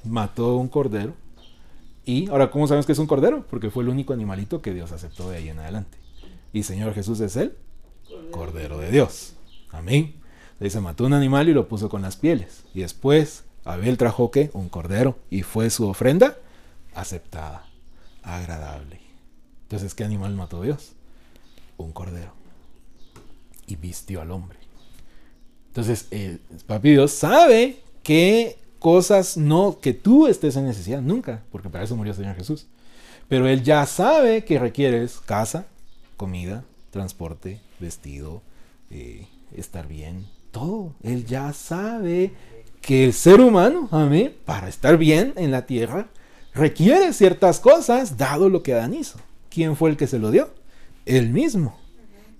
Mató 0.02 0.56
un 0.56 0.66
cordero. 0.66 1.12
Y 2.04 2.28
ahora, 2.28 2.50
¿cómo 2.50 2.66
sabemos 2.66 2.86
que 2.86 2.92
es 2.92 2.98
un 2.98 3.06
cordero? 3.06 3.46
Porque 3.48 3.70
fue 3.70 3.84
el 3.84 3.90
único 3.90 4.12
animalito 4.12 4.60
que 4.60 4.74
Dios 4.74 4.90
aceptó 4.90 5.30
de 5.30 5.36
ahí 5.36 5.48
en 5.48 5.60
adelante. 5.60 5.96
Y 6.52 6.64
Señor 6.64 6.92
Jesús 6.92 7.20
es 7.20 7.36
el 7.36 7.54
cordero 8.32 8.78
de 8.78 8.90
Dios. 8.90 9.34
Amén. 9.70 10.19
Dice, 10.60 10.80
mató 10.80 11.06
un 11.06 11.14
animal 11.14 11.48
y 11.48 11.54
lo 11.54 11.68
puso 11.68 11.88
con 11.88 12.02
las 12.02 12.16
pieles. 12.16 12.64
Y 12.74 12.80
después 12.80 13.44
Abel 13.64 13.96
trajo 13.96 14.30
qué? 14.30 14.50
Un 14.52 14.68
cordero. 14.68 15.18
Y 15.30 15.42
fue 15.42 15.70
su 15.70 15.88
ofrenda 15.88 16.36
aceptada, 16.94 17.66
agradable. 18.22 19.00
Entonces, 19.62 19.94
¿qué 19.94 20.04
animal 20.04 20.34
mató 20.34 20.62
Dios? 20.62 20.92
Un 21.78 21.92
cordero. 21.92 22.32
Y 23.66 23.76
vistió 23.76 24.20
al 24.20 24.30
hombre. 24.32 24.58
Entonces, 25.68 26.08
el 26.10 26.40
papi 26.66 26.90
Dios 26.90 27.12
sabe 27.12 27.80
que 28.02 28.58
cosas 28.80 29.36
no, 29.36 29.78
que 29.80 29.94
tú 29.94 30.26
estés 30.26 30.56
en 30.56 30.64
necesidad, 30.64 31.00
nunca, 31.00 31.42
porque 31.52 31.70
para 31.70 31.84
eso 31.84 31.96
murió 31.96 32.12
el 32.12 32.18
Señor 32.18 32.34
Jesús. 32.34 32.66
Pero 33.28 33.46
Él 33.46 33.62
ya 33.62 33.86
sabe 33.86 34.44
que 34.44 34.58
requieres 34.58 35.20
casa, 35.20 35.66
comida, 36.16 36.64
transporte, 36.90 37.60
vestido, 37.78 38.42
eh, 38.90 39.28
estar 39.54 39.86
bien, 39.86 40.26
todo. 40.50 40.92
Él 41.02 41.26
ya 41.26 41.52
sabe 41.52 42.32
que 42.80 43.04
el 43.04 43.12
ser 43.12 43.40
humano, 43.40 43.88
amén, 43.90 44.34
para 44.44 44.68
estar 44.68 44.96
bien 44.96 45.32
en 45.36 45.50
la 45.50 45.66
tierra, 45.66 46.08
requiere 46.54 47.12
ciertas 47.12 47.60
cosas, 47.60 48.16
dado 48.16 48.48
lo 48.48 48.62
que 48.62 48.74
Adán 48.74 48.94
hizo. 48.94 49.18
¿Quién 49.48 49.76
fue 49.76 49.90
el 49.90 49.96
que 49.96 50.06
se 50.06 50.18
lo 50.18 50.30
dio? 50.30 50.50
Él 51.06 51.30
mismo. 51.30 51.78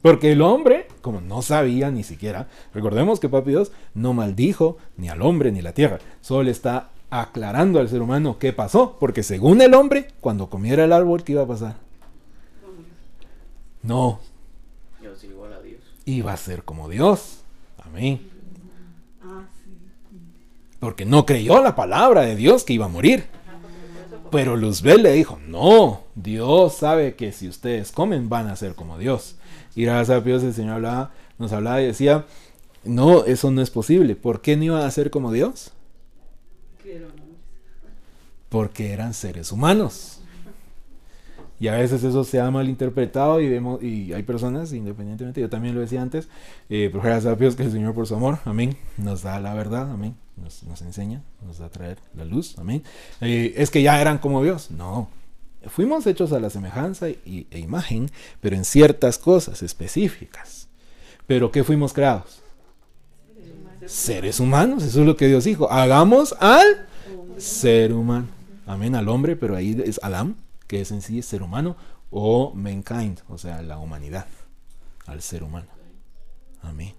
Porque 0.02 0.33
el 0.33 0.40
hombre, 0.40 0.88
como 1.02 1.21
no 1.21 1.43
sabía 1.43 1.90
ni 1.90 2.05
siquiera, 2.05 2.49
recordemos 2.73 3.21
que 3.21 3.29
Papi 3.29 3.50
Dios 3.50 3.73
no 3.95 4.14
maldijo 4.14 4.79
ni 4.97 5.09
al 5.09 5.21
hombre 5.21 5.52
ni 5.52 5.61
la 5.61 5.75
tierra, 5.75 5.99
solo 6.23 6.50
está 6.50 6.88
aclarando 7.11 7.81
al 7.81 7.88
ser 7.88 8.00
humano 8.00 8.38
qué 8.38 8.52
pasó, 8.52 8.97
porque 8.99 9.23
según 9.23 9.61
el 9.61 9.75
hombre, 9.75 10.09
cuando 10.21 10.49
comiera 10.49 10.85
el 10.85 10.93
árbol, 10.93 11.23
¿qué 11.23 11.33
iba 11.33 11.43
a 11.43 11.47
pasar? 11.47 11.76
No. 13.83 14.21
Iba 16.07 16.33
a 16.33 16.37
ser 16.37 16.62
como 16.64 16.88
Dios. 16.88 17.39
Amén. 17.90 18.30
Porque 20.78 21.04
no 21.04 21.26
creyó 21.26 21.62
la 21.62 21.76
palabra 21.76 22.23
de 22.23 22.37
Dios 22.37 22.64
que 22.64 22.73
iba 22.73 22.87
a 22.87 22.88
morir. 22.88 23.25
Pero 24.30 24.56
Luzbel 24.56 25.02
le 25.02 25.12
dijo, 25.12 25.38
no, 25.47 26.04
Dios 26.14 26.76
sabe 26.76 27.16
que 27.16 27.32
si 27.32 27.49
ustedes 27.49 27.90
comen 27.92 28.28
van 28.28 28.47
a 28.47 28.56
ser 28.56 28.75
como 28.75 28.97
Dios. 28.97 29.37
Y 29.75 29.85
gracias 29.85 30.18
a 30.18 30.20
Dios 30.20 30.42
el 30.42 30.54
Señor 30.54 30.76
hablaba, 30.76 31.11
nos 31.38 31.52
hablaba 31.52 31.82
y 31.82 31.87
decía, 31.87 32.26
no, 32.85 33.25
eso 33.25 33.50
no 33.50 33.61
es 33.61 33.70
posible. 33.70 34.14
¿Por 34.14 34.40
qué 34.40 34.56
no 34.56 34.64
iban 34.64 34.82
a 34.82 34.90
ser 34.90 35.11
como 35.11 35.32
Dios? 35.32 35.73
Porque 38.49 38.92
eran 38.92 39.14
seres 39.14 39.52
humanos. 39.52 40.20
Y 41.61 41.69
a 41.69 41.75
veces 41.75 42.02
eso 42.02 42.25
se 42.25 42.40
ha 42.40 42.50
malinterpretado 42.50 43.38
y 43.38 43.49
vemos, 43.49 43.83
y 43.83 44.14
hay 44.14 44.23
personas, 44.23 44.73
independientemente, 44.73 45.43
yo 45.43 45.50
también 45.50 45.75
lo 45.75 45.83
decía 45.83 46.00
antes, 46.00 46.26
eh, 46.71 46.88
pero 46.90 47.02
gracias 47.02 47.26
a 47.31 47.37
Dios 47.37 47.55
que 47.55 47.64
el 47.64 47.71
Señor 47.71 47.93
por 47.93 48.07
su 48.07 48.14
amor, 48.14 48.38
amén, 48.47 48.79
nos 48.97 49.23
da 49.23 49.38
la 49.40 49.52
verdad, 49.52 49.90
amén, 49.93 50.17
nos, 50.38 50.81
enseña, 50.81 51.23
nos 51.47 51.59
da 51.59 51.67
a 51.67 51.69
traer 51.69 51.99
la 52.17 52.25
luz, 52.25 52.59
amén. 52.59 52.83
Eh, 53.21 53.52
es 53.59 53.71
que 53.71 53.83
ya 53.83 54.00
eran 54.00 54.17
como 54.17 54.43
Dios, 54.43 54.71
no. 54.71 55.11
Fuimos 55.67 56.07
hechos 56.07 56.33
a 56.33 56.40
la 56.40 56.49
semejanza 56.49 57.11
y, 57.11 57.47
e 57.50 57.59
imagen, 57.59 58.11
pero 58.40 58.57
en 58.57 58.64
ciertas 58.64 59.19
cosas 59.19 59.62
específicas. 59.62 60.67
¿Pero 61.26 61.52
qué 61.52 61.62
fuimos 61.62 61.93
creados? 61.93 62.40
Seres 63.85 64.40
humanos, 64.40 64.83
eso 64.83 65.00
es 65.00 65.07
lo 65.07 65.17
que 65.19 65.29
Dios 65.29 65.45
dijo. 65.45 65.71
Hagamos 65.71 66.35
al 66.40 66.87
ser 67.37 67.93
humano. 67.93 68.29
Amén, 68.67 68.95
al 68.95 69.11
hombre, 69.11 69.37
pero 69.37 69.57
ahí 69.57 69.79
es 69.85 70.00
Adán 70.02 70.37
que 70.71 70.81
es 70.81 70.93
en 70.93 71.03
sí 71.03 71.21
ser 71.21 71.43
humano, 71.43 71.75
o 72.12 72.55
mankind, 72.55 73.23
o 73.29 73.39
sea, 73.39 73.61
la 73.61 73.79
humanidad, 73.79 74.29
al 75.05 75.21
ser 75.21 75.43
humano. 75.43 75.67
Amén. 76.62 76.95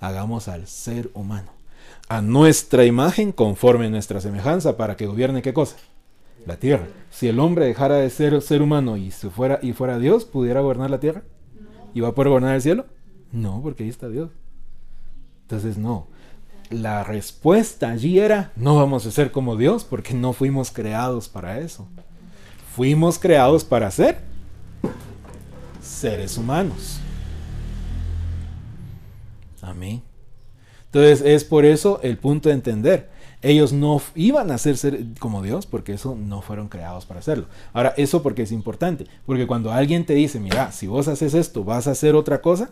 Hagamos 0.00 0.48
al 0.48 0.66
ser 0.66 1.08
humano, 1.14 1.52
a 2.08 2.20
nuestra 2.20 2.84
imagen, 2.84 3.30
conforme 3.30 3.86
a 3.86 3.90
nuestra 3.90 4.20
semejanza, 4.20 4.76
para 4.76 4.96
que 4.96 5.06
gobierne 5.06 5.40
qué 5.40 5.54
cosa? 5.54 5.76
La 6.46 6.56
tierra. 6.56 6.88
Si 7.12 7.28
el 7.28 7.38
hombre 7.38 7.66
dejara 7.66 7.94
de 7.94 8.10
ser 8.10 8.42
ser 8.42 8.60
humano 8.60 8.96
y, 8.96 9.12
se 9.12 9.30
fuera, 9.30 9.60
y 9.62 9.72
fuera 9.72 10.00
Dios, 10.00 10.24
¿pudiera 10.24 10.60
gobernar 10.60 10.90
la 10.90 10.98
tierra? 10.98 11.22
¿Y 11.94 12.00
va 12.00 12.08
a 12.08 12.14
poder 12.16 12.30
gobernar 12.30 12.56
el 12.56 12.62
cielo? 12.62 12.86
No, 13.30 13.60
porque 13.62 13.84
ahí 13.84 13.88
está 13.88 14.08
Dios. 14.08 14.30
Entonces, 15.42 15.78
no. 15.78 16.08
La 16.70 17.04
respuesta 17.04 17.90
allí 17.90 18.18
era, 18.18 18.50
no 18.56 18.74
vamos 18.74 19.06
a 19.06 19.12
ser 19.12 19.30
como 19.30 19.54
Dios 19.54 19.84
porque 19.84 20.12
no 20.12 20.32
fuimos 20.32 20.72
creados 20.72 21.28
para 21.28 21.60
eso. 21.60 21.86
Fuimos 22.74 23.18
creados 23.18 23.64
para 23.64 23.90
ser 23.90 24.18
seres 25.82 26.38
humanos. 26.38 27.00
Amén. 29.60 30.02
Entonces 30.86 31.20
es 31.24 31.44
por 31.44 31.64
eso 31.64 32.00
el 32.02 32.16
punto 32.16 32.48
de 32.48 32.54
entender. 32.54 33.10
Ellos 33.42 33.72
no 33.72 34.00
iban 34.14 34.50
a 34.50 34.58
ser, 34.58 34.76
como 35.18 35.42
Dios 35.42 35.66
porque 35.66 35.94
eso 35.94 36.14
no 36.14 36.42
fueron 36.42 36.68
creados 36.68 37.06
para 37.06 37.20
hacerlo. 37.20 37.46
Ahora, 37.72 37.94
eso 37.96 38.22
porque 38.22 38.42
es 38.42 38.52
importante. 38.52 39.06
Porque 39.24 39.46
cuando 39.46 39.72
alguien 39.72 40.04
te 40.04 40.14
dice, 40.14 40.38
mira, 40.40 40.72
si 40.72 40.86
vos 40.86 41.08
haces 41.08 41.34
esto, 41.34 41.64
vas 41.64 41.86
a 41.86 41.92
hacer 41.92 42.14
otra 42.14 42.42
cosa, 42.42 42.70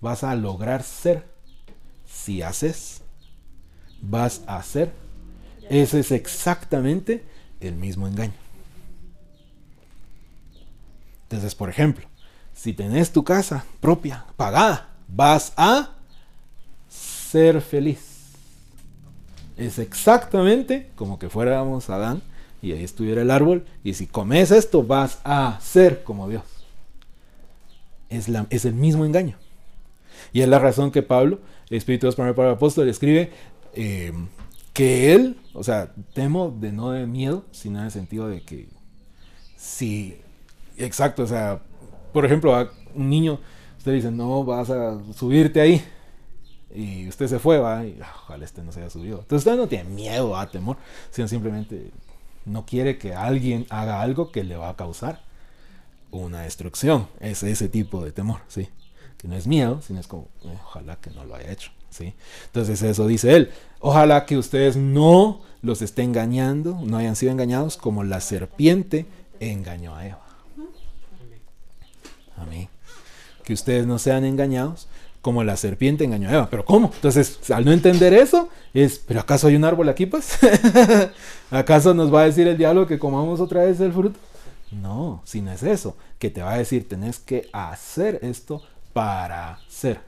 vas 0.00 0.24
a 0.24 0.34
lograr 0.34 0.82
ser. 0.82 1.24
Si 2.06 2.42
haces, 2.42 3.02
vas 4.00 4.42
a 4.46 4.62
ser. 4.62 4.92
Ese 5.70 6.00
es 6.00 6.10
exactamente 6.10 7.24
el 7.60 7.76
mismo 7.76 8.08
engaño. 8.08 8.41
Entonces, 11.32 11.54
por 11.54 11.70
ejemplo, 11.70 12.06
si 12.52 12.74
tenés 12.74 13.10
tu 13.10 13.24
casa 13.24 13.64
propia, 13.80 14.26
pagada, 14.36 14.90
vas 15.08 15.54
a 15.56 15.92
ser 16.90 17.62
feliz. 17.62 18.34
Es 19.56 19.78
exactamente 19.78 20.90
como 20.94 21.18
que 21.18 21.30
fuéramos 21.30 21.88
Adán 21.88 22.20
y 22.60 22.72
ahí 22.72 22.84
estuviera 22.84 23.22
el 23.22 23.30
árbol. 23.30 23.64
Y 23.82 23.94
si 23.94 24.06
comes 24.06 24.50
esto, 24.50 24.82
vas 24.82 25.20
a 25.24 25.58
ser 25.62 26.04
como 26.04 26.28
Dios. 26.28 26.42
Es, 28.10 28.28
la, 28.28 28.46
es 28.50 28.66
el 28.66 28.74
mismo 28.74 29.06
engaño. 29.06 29.38
Y 30.34 30.42
es 30.42 30.48
la 30.48 30.58
razón 30.58 30.90
que 30.90 31.02
Pablo, 31.02 31.40
Espíritu 31.70 32.04
Dios, 32.08 32.14
para 32.14 32.28
el 32.28 32.54
apóstol, 32.54 32.90
escribe 32.90 33.32
eh, 33.72 34.12
que 34.74 35.14
él, 35.14 35.38
o 35.54 35.64
sea, 35.64 35.94
temo 36.12 36.54
de 36.60 36.72
no 36.72 36.90
de 36.90 37.06
miedo, 37.06 37.46
sino 37.52 37.78
en 37.78 37.86
el 37.86 37.90
sentido 37.90 38.28
de 38.28 38.42
que 38.42 38.68
si 39.56 40.18
Exacto, 40.76 41.22
o 41.22 41.26
sea, 41.26 41.60
por 42.12 42.24
ejemplo, 42.24 42.54
a 42.54 42.70
un 42.94 43.08
niño, 43.08 43.38
usted 43.78 43.92
dice, 43.92 44.10
no 44.10 44.44
vas 44.44 44.70
a 44.70 44.98
subirte 45.14 45.60
ahí. 45.60 45.82
Y 46.74 47.06
usted 47.08 47.26
se 47.26 47.38
fue, 47.38 47.58
va, 47.58 47.84
y 47.84 47.98
ah, 48.02 48.12
ojalá 48.24 48.44
este 48.44 48.62
no 48.62 48.72
se 48.72 48.80
haya 48.80 48.90
subido. 48.90 49.20
Entonces 49.20 49.46
usted 49.46 49.60
no 49.60 49.68
tiene 49.68 49.84
miedo, 49.90 50.36
a 50.36 50.50
temor, 50.50 50.78
sino 51.10 51.28
simplemente 51.28 51.90
no 52.46 52.64
quiere 52.64 52.98
que 52.98 53.14
alguien 53.14 53.66
haga 53.68 54.00
algo 54.00 54.32
que 54.32 54.42
le 54.42 54.56
va 54.56 54.70
a 54.70 54.76
causar 54.76 55.20
una 56.10 56.42
destrucción. 56.42 57.08
Es 57.20 57.42
ese 57.42 57.68
tipo 57.68 58.02
de 58.04 58.12
temor, 58.12 58.40
¿sí? 58.48 58.68
Que 59.18 59.28
no 59.28 59.36
es 59.36 59.46
miedo, 59.46 59.82
sino 59.82 60.00
es 60.00 60.06
como, 60.06 60.28
eh, 60.44 60.56
ojalá 60.64 60.96
que 60.96 61.10
no 61.10 61.24
lo 61.24 61.34
haya 61.34 61.52
hecho, 61.52 61.70
¿sí? 61.90 62.14
Entonces 62.46 62.80
eso 62.82 63.06
dice 63.06 63.36
él. 63.36 63.50
Ojalá 63.80 64.24
que 64.24 64.38
ustedes 64.38 64.76
no 64.76 65.42
los 65.60 65.82
estén 65.82 66.06
engañando, 66.06 66.80
no 66.82 66.96
hayan 66.96 67.16
sido 67.16 67.32
engañados 67.32 67.76
como 67.76 68.02
la 68.02 68.20
serpiente 68.20 69.06
engañó 69.40 69.94
a 69.94 70.06
Eva. 70.06 70.21
Amén. 72.42 72.68
Que 73.44 73.52
ustedes 73.52 73.86
no 73.86 73.98
sean 73.98 74.24
engañados 74.24 74.88
como 75.22 75.44
la 75.44 75.56
serpiente 75.56 76.04
engañó 76.04 76.28
a 76.28 76.32
Eva. 76.32 76.48
¿Pero 76.50 76.64
cómo? 76.64 76.90
Entonces, 76.92 77.50
al 77.50 77.64
no 77.64 77.72
entender 77.72 78.12
eso, 78.12 78.48
es, 78.74 78.98
¿pero 78.98 79.20
acaso 79.20 79.46
hay 79.46 79.54
un 79.54 79.64
árbol 79.64 79.88
aquí, 79.88 80.04
pues? 80.04 80.38
¿Acaso 81.50 81.94
nos 81.94 82.12
va 82.12 82.22
a 82.22 82.24
decir 82.24 82.48
el 82.48 82.58
diablo 82.58 82.88
que 82.88 82.98
comamos 82.98 83.40
otra 83.40 83.62
vez 83.62 83.80
el 83.80 83.92
fruto? 83.92 84.18
No, 84.72 85.22
si 85.24 85.40
no 85.40 85.52
es 85.52 85.62
eso, 85.62 85.96
que 86.18 86.28
te 86.28 86.42
va 86.42 86.54
a 86.54 86.58
decir, 86.58 86.88
tenés 86.88 87.18
que 87.18 87.48
hacer 87.52 88.18
esto 88.22 88.62
para 88.92 89.60
ser. 89.68 90.00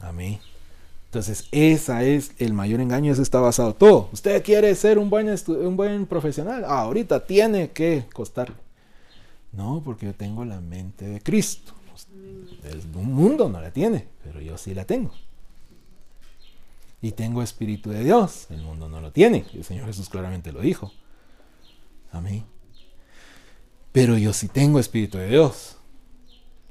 Amén. 0.00 0.40
Entonces, 1.06 1.46
esa 1.52 2.02
es 2.02 2.32
el 2.38 2.52
mayor 2.52 2.80
engaño, 2.80 3.12
eso 3.12 3.22
está 3.22 3.40
basado 3.40 3.74
todo. 3.74 4.08
Usted 4.12 4.42
quiere 4.42 4.74
ser 4.74 4.98
un 4.98 5.10
buen, 5.10 5.32
un 5.46 5.76
buen 5.76 6.06
profesional, 6.06 6.64
ah, 6.66 6.80
ahorita 6.80 7.24
tiene 7.24 7.70
que 7.70 8.04
costarle. 8.12 8.56
No, 9.52 9.82
porque 9.84 10.06
yo 10.06 10.14
tengo 10.14 10.44
la 10.44 10.60
mente 10.60 11.06
de 11.08 11.20
Cristo. 11.20 11.72
El 12.64 12.86
mundo 12.88 13.48
no 13.48 13.60
la 13.60 13.72
tiene, 13.72 14.08
pero 14.22 14.40
yo 14.40 14.56
sí 14.58 14.74
la 14.74 14.84
tengo. 14.84 15.10
Y 17.00 17.12
tengo 17.12 17.42
espíritu 17.42 17.90
de 17.90 18.04
Dios. 18.04 18.46
El 18.50 18.62
mundo 18.62 18.88
no 18.88 19.00
lo 19.00 19.12
tiene. 19.12 19.46
El 19.54 19.64
Señor 19.64 19.86
Jesús 19.86 20.08
claramente 20.08 20.52
lo 20.52 20.60
dijo. 20.60 20.92
Amén. 22.12 22.44
Pero 23.92 24.18
yo 24.18 24.32
sí 24.32 24.48
tengo 24.48 24.78
espíritu 24.78 25.18
de 25.18 25.28
Dios. 25.28 25.76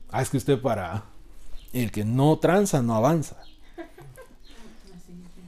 Ah, 0.09 0.21
es 0.21 0.29
que 0.29 0.37
usted 0.37 0.61
para 0.61 1.05
el 1.73 1.91
que 1.91 2.05
no 2.05 2.37
tranza 2.39 2.81
no 2.81 2.95
avanza. 2.95 3.37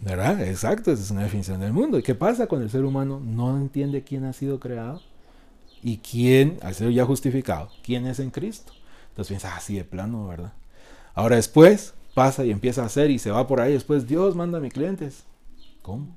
¿Verdad? 0.02 0.42
Exacto, 0.48 0.92
esa 0.92 1.04
es 1.04 1.12
una 1.12 1.24
definición 1.24 1.60
del 1.60 1.74
mundo. 1.74 2.00
¿Y 2.00 2.04
qué 2.04 2.16
pasa 2.16 2.48
con 2.48 2.62
el 2.62 2.70
ser 2.70 2.86
humano? 2.86 3.20
No 3.20 3.58
entiende 3.58 4.04
quién 4.04 4.24
ha 4.24 4.34
sido 4.34 4.60
creado 4.60 5.02
y 5.82 5.98
quién, 5.98 6.60
ha 6.62 6.74
sido 6.74 6.90
ya 6.90 7.06
justificado, 7.06 7.70
quién 7.84 8.06
es 8.06 8.20
en 8.20 8.32
Cristo. 8.32 8.74
Entonces 9.10 9.30
piensa, 9.30 9.56
así 9.56 9.76
ah, 9.76 9.84
de 9.84 9.86
plano, 9.86 10.28
¿verdad? 10.28 10.54
Ahora 11.14 11.36
después 11.36 11.94
pasa 12.14 12.46
y 12.46 12.52
empieza 12.52 12.84
a 12.84 12.86
hacer 12.86 13.12
y 13.12 13.20
se 13.20 13.32
va 13.32 13.48
por 13.48 13.62
ahí. 13.62 13.74
Después 13.74 14.08
Dios 14.08 14.36
manda 14.36 14.58
a 14.58 14.62
mis 14.62 14.74
clientes. 14.74 15.24
¿Cómo? 15.82 16.08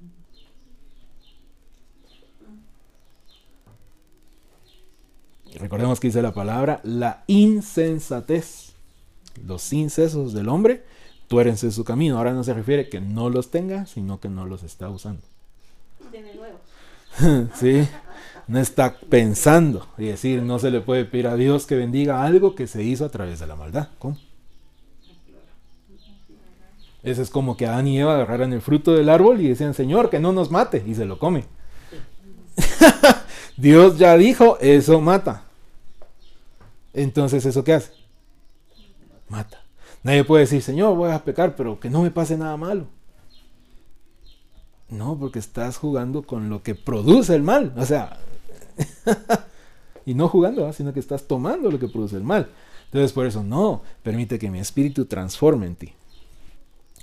recordemos 5.59 6.01
que 6.01 6.09
dice 6.09 6.22
la 6.22 6.33
palabra, 6.33 6.81
la 6.83 7.25
insensatez. 7.27 8.72
Los 9.46 9.72
incesos 9.72 10.33
del 10.33 10.48
hombre 10.48 10.85
tuérense 11.29 11.70
su 11.70 11.85
camino. 11.85 12.18
Ahora 12.18 12.33
no 12.33 12.42
se 12.42 12.55
refiere 12.55 12.88
que 12.88 13.01
no 13.01 13.31
los 13.31 13.51
tenga, 13.51 13.87
sino 13.87 14.18
que 14.18 14.29
no 14.29 14.46
los 14.46 14.62
está 14.62 14.88
usando. 14.88 15.22
De 16.11 16.20
nuevo. 16.35 17.48
sí 17.55 17.87
no 18.48 18.59
está 18.59 18.96
pensando 19.09 19.87
y 19.98 20.07
decir, 20.07 20.42
no 20.42 20.59
se 20.59 20.70
le 20.70 20.81
puede 20.81 21.05
pedir 21.05 21.26
a 21.26 21.37
Dios 21.37 21.66
que 21.66 21.76
bendiga 21.76 22.24
algo 22.24 22.55
que 22.55 22.66
se 22.66 22.83
hizo 22.83 23.05
a 23.05 23.09
través 23.11 23.40
de 23.40 23.46
la 23.46 23.57
maldad. 23.57 23.88
¿Cómo? 23.98 24.16
Eso 27.02 27.20
es 27.20 27.31
como 27.31 27.57
que 27.57 27.66
Adán 27.66 27.88
y 27.88 27.98
Eva 27.98 28.14
agarraran 28.14 28.52
el 28.52 28.61
fruto 28.61 28.94
del 28.94 29.09
árbol 29.09 29.40
y 29.40 29.48
decían, 29.48 29.74
Señor, 29.74 30.09
que 30.09 30.20
no 30.20 30.33
nos 30.33 30.50
mate, 30.50 30.85
y 30.87 30.94
se 30.94 31.05
lo 31.05 31.18
come. 31.18 31.44
Dios 33.57 33.98
ya 33.98 34.16
dijo, 34.16 34.57
eso 34.61 35.00
mata. 35.00 35.44
Entonces, 36.92 37.44
¿eso 37.44 37.64
qué 37.64 37.74
hace? 37.74 37.92
Mata. 39.28 39.62
Nadie 40.05 40.24
puede 40.24 40.42
decir, 40.42 40.62
Señor, 40.62 40.94
voy 40.96 41.11
a 41.11 41.24
pecar, 41.24 41.57
pero 41.57 41.81
que 41.81 41.90
no 41.90 42.02
me 42.02 42.11
pase 42.11 42.37
nada 42.37 42.57
malo. 42.57 42.87
No, 44.88 45.16
porque 45.18 45.38
estás 45.38 45.78
jugando 45.78 46.22
con 46.22 46.50
lo 46.50 46.62
que 46.62 46.74
produce 46.74 47.35
el 47.35 47.42
mal. 47.42 47.72
O 47.76 47.87
sea, 47.87 48.18
y 50.06 50.14
no 50.14 50.28
jugando, 50.28 50.72
sino 50.72 50.92
que 50.92 51.00
estás 51.00 51.26
tomando 51.26 51.70
lo 51.70 51.78
que 51.78 51.88
produce 51.88 52.16
el 52.16 52.24
mal. 52.24 52.48
Entonces 52.87 53.12
por 53.12 53.26
eso 53.26 53.42
no, 53.42 53.82
permite 54.02 54.38
que 54.38 54.50
mi 54.50 54.58
espíritu 54.58 55.06
transforme 55.06 55.66
en 55.66 55.76
ti. 55.76 55.92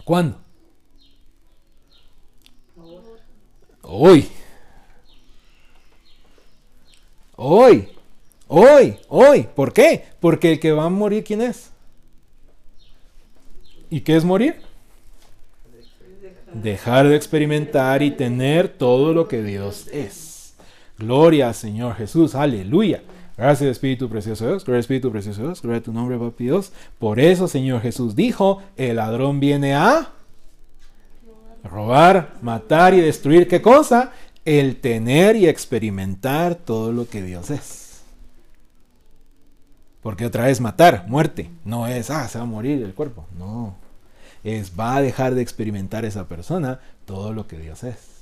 ¿Cuándo? 0.03 0.37
Hoy. 3.81 4.27
Hoy. 7.35 7.89
Hoy. 8.47 8.97
Hoy. 9.07 9.47
¿Por 9.55 9.73
qué? 9.73 10.05
Porque 10.19 10.51
el 10.51 10.59
que 10.59 10.71
va 10.71 10.85
a 10.85 10.89
morir, 10.89 11.23
¿quién 11.23 11.41
es? 11.41 11.71
¿Y 13.89 14.01
qué 14.01 14.15
es 14.15 14.23
morir? 14.23 14.61
Dejar 16.53 17.07
de 17.07 17.15
experimentar 17.15 18.03
y 18.03 18.11
tener 18.11 18.67
todo 18.69 19.13
lo 19.13 19.27
que 19.27 19.41
Dios 19.41 19.87
es. 19.87 20.28
Gloria 20.99 21.47
al 21.47 21.55
Señor 21.55 21.95
Jesús. 21.95 22.35
Aleluya. 22.35 23.01
Gracias 23.37 23.71
Espíritu 23.71 24.09
Precioso 24.09 24.45
Dios, 24.45 24.65
gloria 24.65 24.81
Espíritu 24.81 25.09
Precioso 25.13 25.41
Dios, 25.43 25.61
gloria 25.61 25.79
a 25.79 25.83
tu 25.83 25.93
nombre, 25.93 26.17
papi 26.17 26.43
Dios. 26.43 26.73
Por 26.99 27.21
eso, 27.21 27.47
Señor 27.47 27.81
Jesús 27.81 28.13
dijo, 28.13 28.61
el 28.75 28.97
ladrón 28.97 29.39
viene 29.39 29.75
a 29.75 30.09
robar, 31.63 32.33
matar 32.41 32.93
y 32.93 32.99
destruir. 32.99 33.47
¿Qué 33.47 33.61
cosa? 33.61 34.11
El 34.43 34.75
tener 34.81 35.37
y 35.37 35.47
experimentar 35.47 36.55
todo 36.55 36.91
lo 36.91 37.07
que 37.07 37.23
Dios 37.23 37.49
es. 37.49 38.01
Porque 40.01 40.25
otra 40.25 40.47
vez 40.47 40.59
matar, 40.59 41.05
muerte, 41.07 41.49
no 41.63 41.87
es, 41.87 42.09
ah, 42.09 42.27
se 42.27 42.39
va 42.39 42.43
a 42.43 42.47
morir 42.47 42.83
el 42.83 42.93
cuerpo. 42.93 43.25
No, 43.37 43.73
es, 44.43 44.77
va 44.77 44.97
a 44.97 45.01
dejar 45.01 45.33
de 45.33 45.41
experimentar 45.41 46.03
esa 46.03 46.27
persona 46.27 46.81
todo 47.05 47.31
lo 47.31 47.47
que 47.47 47.57
Dios 47.57 47.85
es. 47.85 48.18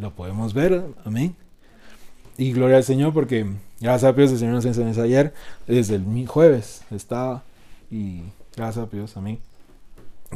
Lo 0.00 0.14
podemos 0.14 0.54
ver, 0.54 0.82
amén. 1.04 1.36
Y 2.38 2.52
gloria 2.52 2.78
al 2.78 2.84
Señor 2.84 3.12
porque 3.12 3.46
gracias 3.80 4.10
a 4.10 4.12
Dios 4.14 4.32
el 4.32 4.38
Señor 4.38 4.54
nos 4.54 4.64
enseñó 4.64 5.02
ayer, 5.02 5.34
desde 5.66 5.96
el 5.96 6.26
jueves 6.26 6.82
estaba 6.90 7.42
y 7.90 8.22
gracias 8.56 8.86
a 8.86 8.88
Dios, 8.90 9.16
amén. 9.16 9.38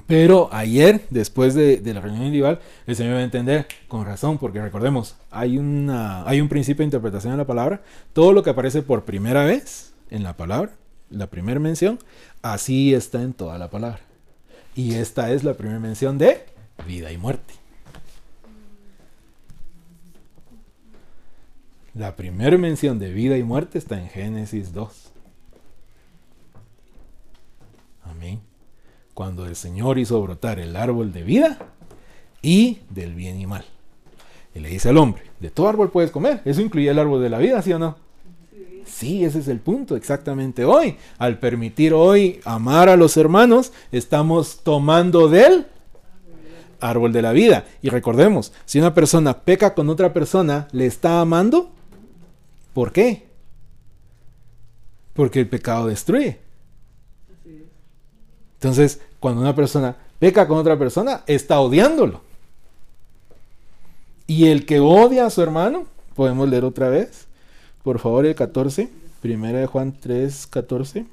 Pero 0.06 0.50
ayer, 0.52 1.02
después 1.08 1.54
de, 1.54 1.80
la 1.84 2.00
reunión 2.00 2.24
individual, 2.24 2.58
el 2.86 2.96
Señor 2.96 3.14
va 3.14 3.18
a 3.20 3.22
entender 3.22 3.66
con 3.88 4.04
razón, 4.04 4.38
porque 4.38 4.60
recordemos, 4.60 5.16
hay, 5.30 5.56
una, 5.56 6.28
hay 6.28 6.40
un 6.40 6.48
principio 6.48 6.82
de 6.82 6.86
interpretación 6.86 7.32
de 7.32 7.38
la 7.38 7.46
palabra. 7.46 7.80
Todo 8.12 8.32
lo 8.32 8.42
que 8.42 8.50
aparece 8.50 8.82
por 8.82 9.04
primera 9.04 9.44
vez 9.44 9.94
en 10.10 10.24
la 10.24 10.36
palabra, 10.36 10.72
la 11.10 11.28
primera 11.28 11.60
mención, 11.60 12.00
así 12.42 12.92
está 12.92 13.22
en 13.22 13.32
toda 13.32 13.56
la 13.56 13.70
palabra. 13.70 14.00
Y 14.74 14.94
esta 14.94 15.30
es 15.30 15.44
la 15.44 15.54
primera 15.54 15.78
mención 15.78 16.18
de 16.18 16.44
vida 16.86 17.12
y 17.12 17.16
muerte. 17.16 17.54
La 21.94 22.16
primera 22.16 22.58
mención 22.58 22.98
de 22.98 23.12
vida 23.12 23.38
y 23.38 23.44
muerte 23.44 23.78
está 23.78 24.00
en 24.00 24.08
Génesis 24.08 24.72
2. 24.72 25.12
Amén. 28.10 28.40
Cuando 29.14 29.46
el 29.46 29.54
Señor 29.54 29.98
hizo 29.98 30.20
brotar 30.20 30.58
el 30.58 30.74
árbol 30.74 31.12
de 31.12 31.22
vida 31.22 31.58
y 32.42 32.80
del 32.90 33.14
bien 33.14 33.40
y 33.40 33.46
mal. 33.46 33.64
Y 34.56 34.58
le 34.58 34.70
dice 34.70 34.88
al 34.88 34.98
hombre, 34.98 35.22
de 35.38 35.50
todo 35.50 35.68
árbol 35.68 35.92
puedes 35.92 36.10
comer. 36.10 36.42
Eso 36.44 36.60
incluye 36.60 36.90
el 36.90 36.98
árbol 36.98 37.22
de 37.22 37.30
la 37.30 37.38
vida, 37.38 37.62
¿sí 37.62 37.72
o 37.72 37.78
no? 37.78 37.96
Sí, 38.84 39.24
ese 39.24 39.38
es 39.38 39.46
el 39.46 39.60
punto, 39.60 39.94
exactamente 39.94 40.64
hoy. 40.64 40.96
Al 41.18 41.38
permitir 41.38 41.94
hoy 41.94 42.40
amar 42.44 42.88
a 42.88 42.96
los 42.96 43.16
hermanos, 43.16 43.72
estamos 43.92 44.60
tomando 44.64 45.28
del 45.28 45.66
árbol 46.80 47.12
de 47.12 47.22
la 47.22 47.32
vida. 47.32 47.64
Y 47.82 47.88
recordemos, 47.88 48.52
si 48.64 48.80
una 48.80 48.94
persona 48.94 49.40
peca 49.40 49.74
con 49.74 49.88
otra 49.88 50.12
persona, 50.12 50.66
¿le 50.72 50.86
está 50.86 51.20
amando? 51.20 51.70
¿Por 52.74 52.92
qué? 52.92 53.26
Porque 55.14 55.40
el 55.40 55.48
pecado 55.48 55.86
destruye. 55.86 56.38
Entonces, 58.54 59.00
cuando 59.20 59.40
una 59.40 59.54
persona 59.54 59.96
peca 60.18 60.46
con 60.48 60.58
otra 60.58 60.78
persona, 60.78 61.22
está 61.26 61.60
odiándolo. 61.60 62.20
Y 64.26 64.48
el 64.48 64.66
que 64.66 64.80
odia 64.80 65.26
a 65.26 65.30
su 65.30 65.40
hermano, 65.42 65.86
podemos 66.14 66.48
leer 66.48 66.64
otra 66.64 66.88
vez, 66.88 67.26
por 67.82 67.98
favor, 67.98 68.26
el 68.26 68.34
14, 68.34 68.88
primera 69.20 69.60
de 69.60 69.66
Juan 69.66 69.94
3, 69.98 70.46
14. 70.48 71.06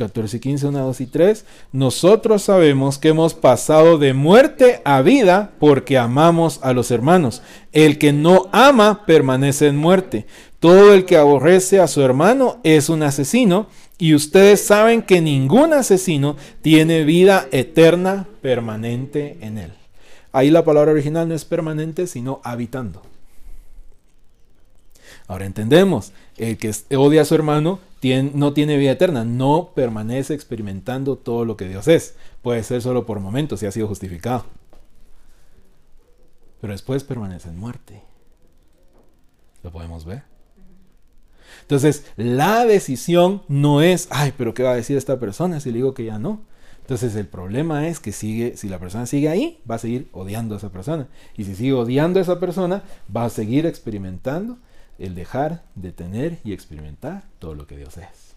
14 0.00 0.38
y 0.38 0.40
15, 0.40 0.66
1, 0.68 0.78
2 0.78 1.00
y 1.02 1.06
3. 1.06 1.44
Nosotros 1.72 2.42
sabemos 2.42 2.98
que 2.98 3.08
hemos 3.08 3.34
pasado 3.34 3.98
de 3.98 4.14
muerte 4.14 4.80
a 4.84 5.02
vida 5.02 5.52
porque 5.60 5.98
amamos 5.98 6.58
a 6.62 6.72
los 6.72 6.90
hermanos. 6.90 7.42
El 7.72 7.98
que 7.98 8.12
no 8.12 8.48
ama 8.52 9.04
permanece 9.06 9.66
en 9.66 9.76
muerte. 9.76 10.26
Todo 10.58 10.94
el 10.94 11.04
que 11.04 11.16
aborrece 11.16 11.80
a 11.80 11.86
su 11.86 12.02
hermano 12.02 12.58
es 12.64 12.88
un 12.88 13.02
asesino. 13.02 13.66
Y 13.98 14.14
ustedes 14.14 14.62
saben 14.62 15.02
que 15.02 15.20
ningún 15.20 15.74
asesino 15.74 16.36
tiene 16.62 17.04
vida 17.04 17.46
eterna 17.52 18.26
permanente 18.40 19.36
en 19.42 19.58
él. 19.58 19.72
Ahí 20.32 20.50
la 20.50 20.64
palabra 20.64 20.92
original 20.92 21.28
no 21.28 21.34
es 21.34 21.44
permanente, 21.44 22.06
sino 22.06 22.40
habitando. 22.42 23.02
Ahora 25.28 25.44
entendemos, 25.44 26.12
el 26.38 26.56
que 26.56 26.72
odia 26.96 27.22
a 27.22 27.24
su 27.26 27.34
hermano 27.34 27.78
no 28.32 28.52
tiene 28.52 28.78
vida 28.78 28.92
eterna, 28.92 29.24
no 29.24 29.72
permanece 29.74 30.34
experimentando 30.34 31.16
todo 31.16 31.44
lo 31.44 31.56
que 31.56 31.68
Dios 31.68 31.86
es. 31.88 32.16
Puede 32.42 32.62
ser 32.62 32.80
solo 32.82 33.04
por 33.06 33.20
momentos 33.20 33.60
si 33.60 33.66
ha 33.66 33.72
sido 33.72 33.88
justificado. 33.88 34.44
Pero 36.60 36.72
después 36.72 37.04
permanece 37.04 37.48
en 37.48 37.58
muerte. 37.58 38.02
¿Lo 39.62 39.70
podemos 39.70 40.04
ver? 40.04 40.22
Entonces, 41.62 42.04
la 42.16 42.64
decisión 42.64 43.42
no 43.48 43.82
es, 43.82 44.08
ay, 44.10 44.32
pero 44.36 44.54
¿qué 44.54 44.62
va 44.62 44.72
a 44.72 44.76
decir 44.76 44.96
esta 44.96 45.20
persona 45.20 45.60
si 45.60 45.70
le 45.70 45.76
digo 45.76 45.94
que 45.94 46.04
ya 46.04 46.18
no? 46.18 46.42
Entonces, 46.80 47.14
el 47.16 47.26
problema 47.26 47.86
es 47.86 48.00
que 48.00 48.12
sigue, 48.12 48.56
si 48.56 48.68
la 48.68 48.78
persona 48.78 49.06
sigue 49.06 49.28
ahí, 49.28 49.60
va 49.70 49.76
a 49.76 49.78
seguir 49.78 50.08
odiando 50.12 50.54
a 50.54 50.58
esa 50.58 50.70
persona. 50.70 51.08
Y 51.36 51.44
si 51.44 51.54
sigue 51.54 51.72
odiando 51.72 52.18
a 52.18 52.22
esa 52.22 52.40
persona, 52.40 52.82
va 53.14 53.26
a 53.26 53.30
seguir 53.30 53.66
experimentando 53.66 54.58
el 55.00 55.14
dejar 55.14 55.62
de 55.74 55.90
tener 55.90 56.38
y 56.44 56.52
experimentar 56.52 57.24
todo 57.38 57.54
lo 57.54 57.66
que 57.66 57.76
Dios 57.76 57.96
es. 57.96 58.34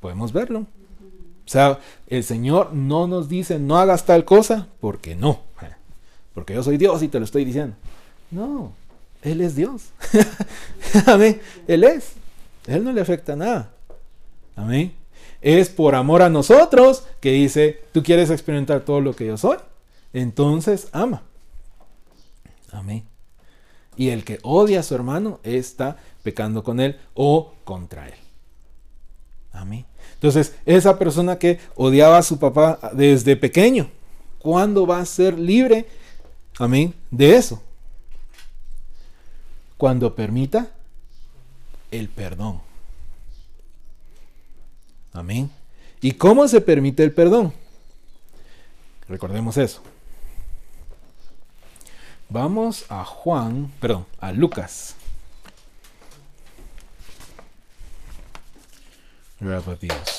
Podemos 0.00 0.32
verlo. 0.32 0.60
O 0.60 1.50
sea, 1.50 1.80
el 2.06 2.22
Señor 2.22 2.72
no 2.72 3.06
nos 3.06 3.28
dice 3.28 3.58
no 3.58 3.76
hagas 3.76 4.06
tal 4.06 4.24
cosa 4.24 4.68
porque 4.80 5.14
no. 5.14 5.40
Porque 6.34 6.54
yo 6.54 6.62
soy 6.62 6.76
Dios 6.76 7.02
y 7.02 7.08
te 7.08 7.18
lo 7.18 7.24
estoy 7.24 7.44
diciendo. 7.44 7.74
No, 8.30 8.72
Él 9.22 9.40
es 9.40 9.56
Dios. 9.56 9.88
Amén. 11.06 11.40
Él 11.66 11.82
es. 11.82 12.12
Él 12.68 12.84
no 12.84 12.92
le 12.92 13.00
afecta 13.00 13.34
nada. 13.34 13.72
Amén. 14.54 14.94
Es 15.40 15.68
por 15.68 15.96
amor 15.96 16.22
a 16.22 16.28
nosotros 16.28 17.04
que 17.20 17.32
dice, 17.32 17.82
tú 17.92 18.04
quieres 18.04 18.30
experimentar 18.30 18.82
todo 18.82 19.00
lo 19.00 19.16
que 19.16 19.26
yo 19.26 19.36
soy. 19.36 19.56
Entonces 20.12 20.88
ama. 20.92 21.22
Amén. 22.70 23.04
Y 23.98 24.10
el 24.10 24.24
que 24.24 24.38
odia 24.42 24.80
a 24.80 24.82
su 24.84 24.94
hermano 24.94 25.40
está 25.42 25.98
pecando 26.22 26.62
con 26.62 26.78
él 26.78 26.98
o 27.14 27.52
contra 27.64 28.06
él. 28.06 28.14
Amén. 29.52 29.84
Entonces, 30.14 30.54
esa 30.64 30.98
persona 30.98 31.36
que 31.36 31.58
odiaba 31.74 32.16
a 32.16 32.22
su 32.22 32.38
papá 32.38 32.78
desde 32.92 33.36
pequeño, 33.36 33.90
¿cuándo 34.38 34.86
va 34.86 35.00
a 35.00 35.04
ser 35.04 35.36
libre? 35.36 35.86
Amén. 36.58 36.94
De 37.10 37.34
eso. 37.34 37.60
Cuando 39.76 40.14
permita 40.14 40.70
el 41.90 42.08
perdón. 42.08 42.60
Amén. 45.12 45.50
¿Y 46.00 46.12
cómo 46.12 46.46
se 46.46 46.60
permite 46.60 47.02
el 47.02 47.12
perdón? 47.12 47.52
Recordemos 49.08 49.56
eso. 49.56 49.82
Vamos 52.30 52.84
a 52.88 53.04
Juan, 53.04 53.72
perdón, 53.80 54.06
a 54.20 54.32
Lucas. 54.32 54.94
Gracias. 59.40 60.16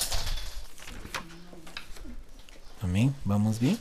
Amén. 2.82 3.14
¿Vamos 3.24 3.60
bien? 3.60 3.78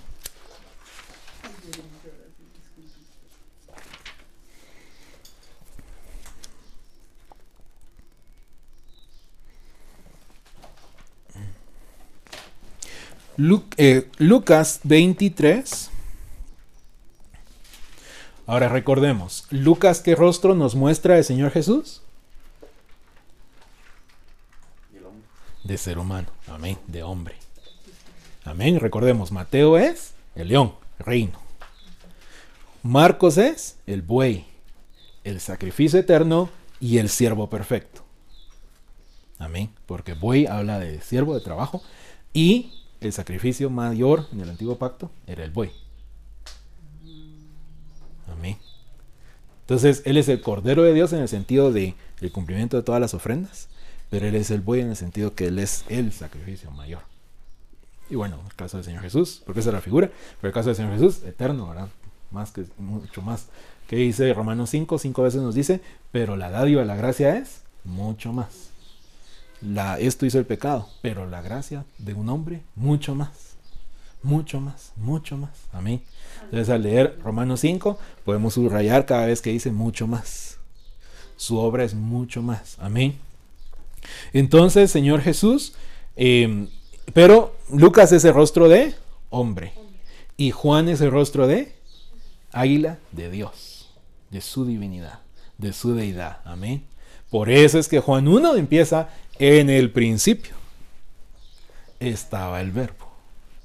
Eh, 13.81 14.09
Lucas 14.17 14.81
23 14.83 15.88
Ahora 18.49 18.67
recordemos, 18.67 19.45
Lucas, 19.51 20.01
¿qué 20.01 20.15
rostro 20.15 20.55
nos 20.55 20.73
muestra 20.73 21.19
el 21.19 21.23
Señor 21.23 21.51
Jesús? 21.51 22.01
De 25.63 25.77
ser 25.77 25.99
humano, 25.99 26.29
amén, 26.47 26.79
de 26.87 27.03
hombre. 27.03 27.35
Amén, 28.43 28.79
recordemos, 28.79 29.31
Mateo 29.31 29.77
es 29.77 30.15
el 30.33 30.47
león, 30.47 30.73
reino. 30.97 31.39
Marcos 32.81 33.37
es 33.37 33.77
el 33.85 34.01
buey, 34.01 34.47
el 35.23 35.41
sacrificio 35.41 35.99
eterno 35.99 36.49
y 36.79 36.97
el 36.97 37.09
siervo 37.09 37.51
perfecto. 37.51 38.01
Amén, 39.37 39.69
porque 39.85 40.15
buey 40.15 40.47
habla 40.47 40.79
de 40.79 41.01
siervo 41.01 41.35
de 41.35 41.41
trabajo 41.41 41.83
y 42.33 42.73
el 42.99 43.13
sacrificio 43.13 43.69
mayor 43.69 44.25
en 44.33 44.41
el 44.41 44.49
antiguo 44.49 44.79
pacto 44.79 45.11
era 45.27 45.43
el 45.43 45.51
buey. 45.51 45.71
Entonces, 49.69 50.01
Él 50.05 50.17
es 50.17 50.27
el 50.29 50.41
Cordero 50.41 50.81
de 50.81 50.95
Dios 50.95 51.13
en 51.13 51.19
el 51.19 51.27
sentido 51.27 51.71
de 51.71 51.93
el 52.21 52.31
cumplimiento 52.31 52.75
de 52.75 52.81
todas 52.81 52.99
las 52.99 53.13
ofrendas, 53.13 53.67
pero 54.09 54.25
Él 54.25 54.33
es 54.33 54.49
el 54.49 54.61
buey 54.61 54.81
en 54.81 54.89
el 54.89 54.95
sentido 54.95 55.35
que 55.35 55.45
Él 55.45 55.59
es 55.59 55.85
el 55.89 56.11
sacrificio 56.11 56.71
mayor. 56.71 57.01
Y 58.09 58.15
bueno, 58.15 58.39
el 58.47 58.55
caso 58.55 58.77
del 58.77 58.83
Señor 58.83 59.03
Jesús, 59.03 59.43
porque 59.45 59.59
esa 59.59 59.69
es 59.69 59.75
la 59.75 59.81
figura, 59.81 60.09
pero 60.41 60.49
el 60.49 60.55
caso 60.55 60.69
del 60.69 60.75
Señor 60.75 60.93
Jesús, 60.93 61.21
eterno, 61.23 61.69
¿verdad? 61.69 61.87
Más 62.31 62.49
que, 62.49 62.65
mucho 62.79 63.21
más. 63.21 63.45
Que 63.87 63.97
dice 63.97 64.33
Romanos 64.33 64.71
5, 64.71 64.97
cinco 64.97 65.21
veces 65.21 65.43
nos 65.43 65.53
dice, 65.53 65.81
pero 66.11 66.35
la 66.35 66.49
dádiva 66.49 66.83
la 66.83 66.95
gracia 66.95 67.37
es 67.37 67.61
mucho 67.83 68.33
más. 68.33 68.71
Esto 69.99 70.25
hizo 70.25 70.39
el 70.39 70.47
pecado, 70.47 70.89
pero 71.03 71.27
la 71.27 71.43
gracia 71.43 71.85
de 71.99 72.15
un 72.15 72.29
hombre, 72.29 72.63
mucho 72.75 73.13
más. 73.13 73.49
Mucho 74.23 74.61
más, 74.61 74.93
mucho 74.95 75.37
más. 75.37 75.51
Amén. 75.71 76.01
Entonces 76.49 76.69
al 76.69 76.83
leer 76.83 77.17
Romanos 77.23 77.59
5, 77.61 77.99
podemos 78.25 78.55
subrayar 78.55 79.05
cada 79.05 79.27
vez 79.27 79.41
que 79.41 79.51
dice 79.51 79.71
mucho 79.71 80.07
más. 80.07 80.57
Su 81.37 81.57
obra 81.57 81.83
es 81.83 81.93
mucho 81.93 82.41
más. 82.41 82.75
Amén. 82.79 83.15
Entonces, 84.33 84.91
Señor 84.91 85.21
Jesús, 85.21 85.73
eh, 86.15 86.67
pero 87.13 87.55
Lucas 87.71 88.11
es 88.11 88.25
el 88.25 88.33
rostro 88.33 88.67
de 88.67 88.95
hombre. 89.29 89.73
Y 90.37 90.51
Juan 90.51 90.89
es 90.89 91.01
el 91.01 91.11
rostro 91.11 91.47
de 91.47 91.73
águila 92.51 92.97
de 93.11 93.29
Dios, 93.29 93.89
de 94.31 94.41
su 94.41 94.65
divinidad, 94.65 95.19
de 95.57 95.73
su 95.73 95.93
deidad. 95.93 96.39
Amén. 96.45 96.83
Por 97.29 97.49
eso 97.49 97.77
es 97.77 97.87
que 97.87 97.99
Juan 97.99 98.27
1 98.27 98.55
empieza 98.55 99.09
en 99.37 99.69
el 99.69 99.91
principio. 99.91 100.55
Estaba 101.99 102.61
el 102.61 102.71
verbo, 102.71 103.08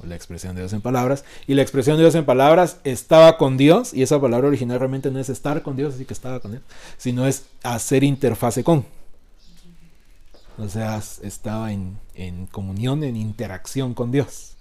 la 0.07 0.17
expresión 0.17 0.55
de 0.55 0.63
Dios 0.63 0.73
en 0.73 0.81
palabras. 0.81 1.25
Y 1.47 1.55
la 1.55 1.63
expresión 1.63 1.97
de 1.97 2.03
Dios 2.03 2.15
en 2.15 2.25
palabras 2.25 2.79
estaba 2.85 3.37
con 3.39 3.57
Dios. 3.57 3.95
Y 3.95 4.03
esa 4.03 4.21
palabra 4.21 4.49
original 4.49 4.79
realmente 4.79 5.11
no 5.11 5.19
es 5.19 5.29
estar 5.29 5.63
con 5.63 5.77
Dios, 5.77 5.95
así 5.95 6.05
que 6.05 6.15
estaba 6.15 6.41
con 6.41 6.55
Él, 6.55 6.61
sino 6.97 7.27
es 7.27 7.45
hacer 7.63 8.05
interfase 8.05 8.65
con. 8.65 8.85
O 10.57 10.69
sea, 10.69 11.03
estaba 11.23 11.73
en, 11.73 11.99
en 12.15 12.47
comunión, 12.47 13.03
en 13.03 13.17
interacción 13.17 13.95
con 13.95 14.13
Dios. 14.13 14.53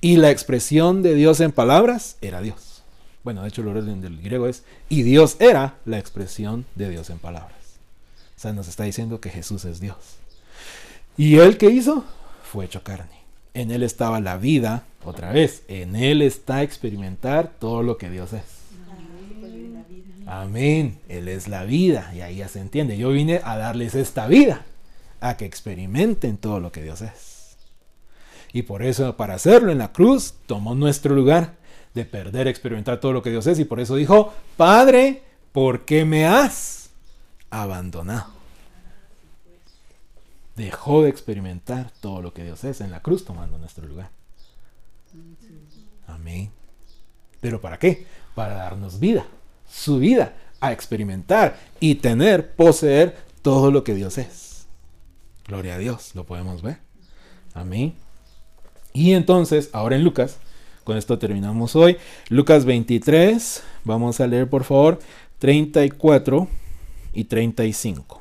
Y 0.00 0.16
la 0.16 0.30
expresión 0.30 1.02
de 1.02 1.14
Dios 1.14 1.40
en 1.40 1.52
palabras 1.52 2.16
era 2.20 2.40
Dios. 2.40 2.82
Bueno, 3.22 3.42
de 3.42 3.48
hecho 3.48 3.62
el 3.62 3.68
orden 3.68 4.00
del 4.00 4.20
griego 4.20 4.46
es, 4.46 4.64
y 4.88 5.02
Dios 5.02 5.36
era 5.40 5.78
la 5.84 5.98
expresión 5.98 6.64
de 6.74 6.88
Dios 6.88 7.10
en 7.10 7.18
palabras. 7.18 7.58
O 8.36 8.40
sea, 8.40 8.52
nos 8.52 8.68
está 8.68 8.84
diciendo 8.84 9.20
que 9.20 9.28
Jesús 9.28 9.64
es 9.66 9.80
Dios. 9.80 9.98
¿Y 11.16 11.36
él 11.36 11.58
qué 11.58 11.66
hizo? 11.66 12.04
Fue 12.50 12.64
hecho 12.64 12.82
carne. 12.82 13.19
En 13.54 13.70
él 13.70 13.82
estaba 13.82 14.20
la 14.20 14.36
vida, 14.36 14.84
otra 15.04 15.32
vez, 15.32 15.62
en 15.68 15.96
él 15.96 16.22
está 16.22 16.62
experimentar 16.62 17.52
todo 17.58 17.82
lo 17.82 17.96
que 17.96 18.10
Dios 18.10 18.32
es. 18.32 18.42
Amén. 20.26 21.00
Él 21.08 21.26
es 21.26 21.48
la 21.48 21.64
vida. 21.64 22.12
Y 22.14 22.20
ahí 22.20 22.36
ya 22.36 22.48
se 22.48 22.60
entiende. 22.60 22.96
Yo 22.96 23.10
vine 23.10 23.40
a 23.42 23.56
darles 23.56 23.96
esta 23.96 24.28
vida 24.28 24.64
a 25.20 25.36
que 25.36 25.44
experimenten 25.44 26.36
todo 26.36 26.60
lo 26.60 26.70
que 26.70 26.82
Dios 26.82 27.02
es. 27.02 27.56
Y 28.52 28.62
por 28.62 28.82
eso, 28.82 29.16
para 29.16 29.34
hacerlo 29.34 29.72
en 29.72 29.78
la 29.78 29.92
cruz, 29.92 30.34
tomó 30.46 30.74
nuestro 30.74 31.14
lugar 31.14 31.54
de 31.94 32.04
perder, 32.04 32.46
experimentar 32.46 33.00
todo 33.00 33.12
lo 33.12 33.22
que 33.22 33.30
Dios 33.30 33.46
es. 33.48 33.58
Y 33.58 33.64
por 33.64 33.80
eso 33.80 33.96
dijo, 33.96 34.32
Padre, 34.56 35.22
¿por 35.52 35.84
qué 35.84 36.04
me 36.04 36.26
has 36.26 36.90
abandonado? 37.50 38.39
Dejó 40.60 41.04
de 41.04 41.08
experimentar 41.08 41.90
todo 42.02 42.20
lo 42.20 42.34
que 42.34 42.44
Dios 42.44 42.64
es 42.64 42.82
en 42.82 42.90
la 42.90 43.00
cruz, 43.00 43.24
tomando 43.24 43.56
nuestro 43.56 43.88
lugar. 43.88 44.10
Amén. 46.06 46.50
¿Pero 47.40 47.62
para 47.62 47.78
qué? 47.78 48.06
Para 48.34 48.56
darnos 48.56 49.00
vida, 49.00 49.24
su 49.66 50.00
vida, 50.00 50.34
a 50.60 50.70
experimentar 50.70 51.58
y 51.80 51.94
tener, 51.94 52.54
poseer 52.56 53.16
todo 53.40 53.70
lo 53.70 53.84
que 53.84 53.94
Dios 53.94 54.18
es. 54.18 54.66
Gloria 55.48 55.76
a 55.76 55.78
Dios, 55.78 56.14
lo 56.14 56.26
podemos 56.26 56.60
ver. 56.60 56.76
Amén. 57.54 57.94
Y 58.92 59.14
entonces, 59.14 59.70
ahora 59.72 59.96
en 59.96 60.04
Lucas, 60.04 60.40
con 60.84 60.98
esto 60.98 61.18
terminamos 61.18 61.74
hoy. 61.74 61.96
Lucas 62.28 62.66
23, 62.66 63.62
vamos 63.84 64.20
a 64.20 64.26
leer 64.26 64.46
por 64.50 64.64
favor 64.64 64.98
34 65.38 66.48
y 67.14 67.24
35. 67.24 68.19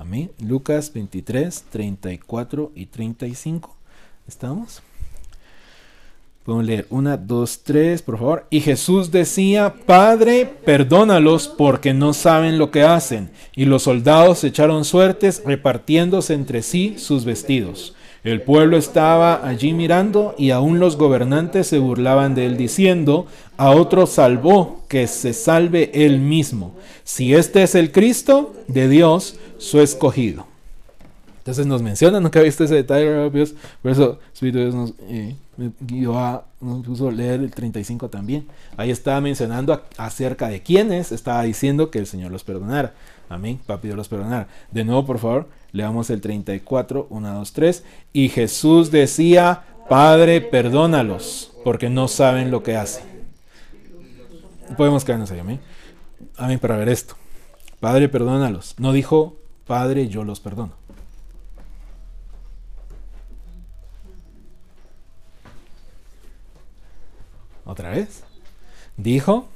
Amén. 0.00 0.30
Lucas 0.38 0.92
23, 0.92 1.64
34 1.70 2.70
y 2.76 2.86
35. 2.86 3.74
¿Estamos? 4.28 4.80
Podemos 6.44 6.66
leer 6.66 6.86
una, 6.88 7.16
dos, 7.16 7.62
tres, 7.64 8.00
por 8.00 8.16
favor. 8.16 8.46
Y 8.48 8.60
Jesús 8.60 9.10
decía, 9.10 9.74
Padre, 9.86 10.46
perdónalos 10.46 11.48
porque 11.48 11.94
no 11.94 12.12
saben 12.12 12.58
lo 12.58 12.70
que 12.70 12.84
hacen. 12.84 13.30
Y 13.56 13.64
los 13.64 13.82
soldados 13.82 14.44
echaron 14.44 14.84
suertes 14.84 15.42
repartiéndose 15.44 16.32
entre 16.32 16.62
sí 16.62 16.94
sus 16.96 17.24
vestidos. 17.24 17.96
El 18.24 18.42
pueblo 18.42 18.76
estaba 18.76 19.46
allí 19.46 19.72
mirando 19.72 20.34
y 20.36 20.50
aún 20.50 20.80
los 20.80 20.96
gobernantes 20.96 21.66
se 21.68 21.78
burlaban 21.78 22.34
de 22.34 22.46
él 22.46 22.56
diciendo, 22.56 23.26
a 23.56 23.70
otro 23.70 24.06
salvó, 24.06 24.82
que 24.88 25.06
se 25.06 25.32
salve 25.32 25.90
él 25.94 26.18
mismo. 26.20 26.74
Si 27.04 27.34
este 27.34 27.62
es 27.62 27.74
el 27.74 27.92
Cristo 27.92 28.54
de 28.66 28.88
Dios, 28.88 29.38
su 29.58 29.80
escogido. 29.80 30.46
Entonces 31.38 31.66
nos 31.66 31.80
menciona, 31.80 32.20
nunca 32.20 32.40
he 32.40 32.44
visto 32.44 32.64
ese 32.64 32.74
detalle, 32.74 33.30
por 33.80 33.90
eso 33.90 34.18
Espíritu 34.34 34.58
Dios 34.58 34.74
nos 34.74 34.92
eh, 35.08 35.34
guió 35.80 36.18
a, 36.18 36.44
puso 36.84 37.10
leer 37.10 37.40
el 37.40 37.50
35 37.50 38.10
también. 38.10 38.46
Ahí 38.76 38.90
estaba 38.90 39.20
mencionando 39.20 39.82
acerca 39.96 40.48
de 40.48 40.62
quiénes, 40.62 41.10
estaba 41.10 41.42
diciendo 41.42 41.90
que 41.90 41.98
el 41.98 42.06
Señor 42.06 42.32
los 42.32 42.44
perdonara. 42.44 42.92
Amén, 43.28 43.60
papi 43.66 43.88
Dios 43.88 43.96
los 43.96 44.08
perdonara. 44.08 44.48
De 44.70 44.84
nuevo, 44.84 45.04
por 45.04 45.18
favor, 45.18 45.48
leamos 45.72 46.10
el 46.10 46.20
34, 46.20 47.06
1, 47.10 47.34
2, 47.34 47.52
3. 47.52 47.84
Y 48.12 48.28
Jesús 48.30 48.90
decía, 48.90 49.64
Padre, 49.88 50.40
perdónalos, 50.40 51.52
porque 51.64 51.90
no 51.90 52.08
saben 52.08 52.50
lo 52.50 52.62
que 52.62 52.76
hacen. 52.76 53.04
Podemos 54.76 55.04
quedarnos 55.04 55.30
ahí, 55.30 55.40
amén. 55.40 55.60
Amén, 56.36 56.58
para 56.58 56.76
ver 56.76 56.88
esto. 56.88 57.14
Padre, 57.80 58.08
perdónalos. 58.08 58.74
No 58.78 58.92
dijo, 58.92 59.36
Padre, 59.66 60.08
yo 60.08 60.24
los 60.24 60.40
perdono. 60.40 60.72
Otra 67.64 67.90
vez. 67.90 68.24
Dijo, 68.96 69.46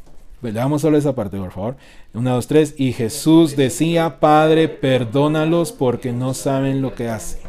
veamos 0.50 0.82
solo 0.82 0.98
esa 0.98 1.14
parte, 1.14 1.38
por 1.38 1.52
favor. 1.52 1.76
Una, 2.12 2.32
dos, 2.32 2.48
tres. 2.48 2.74
Y 2.76 2.92
Jesús 2.92 3.54
decía, 3.54 4.18
Padre, 4.18 4.68
perdónalos 4.68 5.70
porque 5.70 6.12
no 6.12 6.34
saben 6.34 6.82
lo 6.82 6.94
que 6.94 7.08
hacen. 7.08 7.42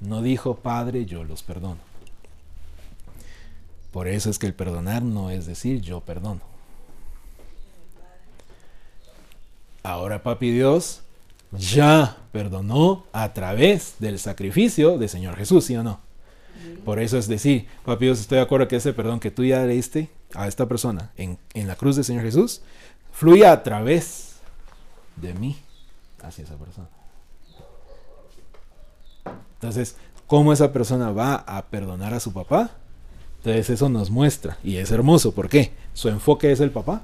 No 0.00 0.22
dijo, 0.22 0.54
Padre, 0.54 1.04
yo 1.04 1.24
los 1.24 1.42
perdono. 1.42 1.78
Por 3.90 4.06
eso 4.06 4.30
es 4.30 4.38
que 4.38 4.46
el 4.46 4.54
perdonar 4.54 5.02
no 5.02 5.30
es 5.30 5.46
decir 5.46 5.80
yo 5.80 6.00
perdono. 6.00 6.40
Ahora, 9.82 10.22
papi 10.22 10.50
Dios 10.50 11.00
ya 11.50 12.18
perdonó 12.30 13.06
a 13.12 13.32
través 13.32 13.94
del 13.98 14.18
sacrificio 14.18 14.98
del 14.98 15.08
Señor 15.08 15.36
Jesús, 15.36 15.64
¿sí 15.64 15.76
o 15.76 15.82
no? 15.82 15.98
Por 16.84 17.00
eso 17.00 17.16
es 17.16 17.26
decir, 17.26 17.66
papi 17.84 18.04
Dios, 18.04 18.20
estoy 18.20 18.36
de 18.36 18.42
acuerdo 18.42 18.68
que 18.68 18.76
ese 18.76 18.92
perdón 18.92 19.18
que 19.18 19.30
tú 19.30 19.44
ya 19.44 19.66
diste 19.66 20.10
a 20.34 20.46
esta 20.46 20.66
persona 20.66 21.10
en, 21.16 21.38
en 21.54 21.66
la 21.66 21.76
cruz 21.76 21.96
del 21.96 22.04
Señor 22.04 22.22
Jesús, 22.22 22.62
fluya 23.12 23.52
a 23.52 23.62
través 23.62 24.36
de 25.16 25.34
mí 25.34 25.56
hacia 26.22 26.44
esa 26.44 26.56
persona. 26.56 26.88
Entonces, 29.54 29.96
¿cómo 30.26 30.52
esa 30.52 30.72
persona 30.72 31.10
va 31.10 31.34
a 31.34 31.66
perdonar 31.66 32.14
a 32.14 32.20
su 32.20 32.32
papá? 32.32 32.70
Entonces 33.38 33.70
eso 33.70 33.88
nos 33.88 34.10
muestra, 34.10 34.58
y 34.64 34.76
es 34.76 34.90
hermoso, 34.90 35.32
¿por 35.32 35.48
qué? 35.48 35.72
¿Su 35.94 36.08
enfoque 36.08 36.50
es 36.50 36.60
el 36.60 36.70
papá? 36.70 37.02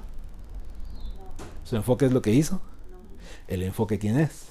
¿Su 1.63 1.75
enfoque 1.75 2.05
es 2.05 2.11
lo 2.11 2.21
que 2.21 2.31
hizo? 2.31 2.61
¿El 3.47 3.63
enfoque 3.63 3.99
quién 3.99 4.19
es? 4.19 4.47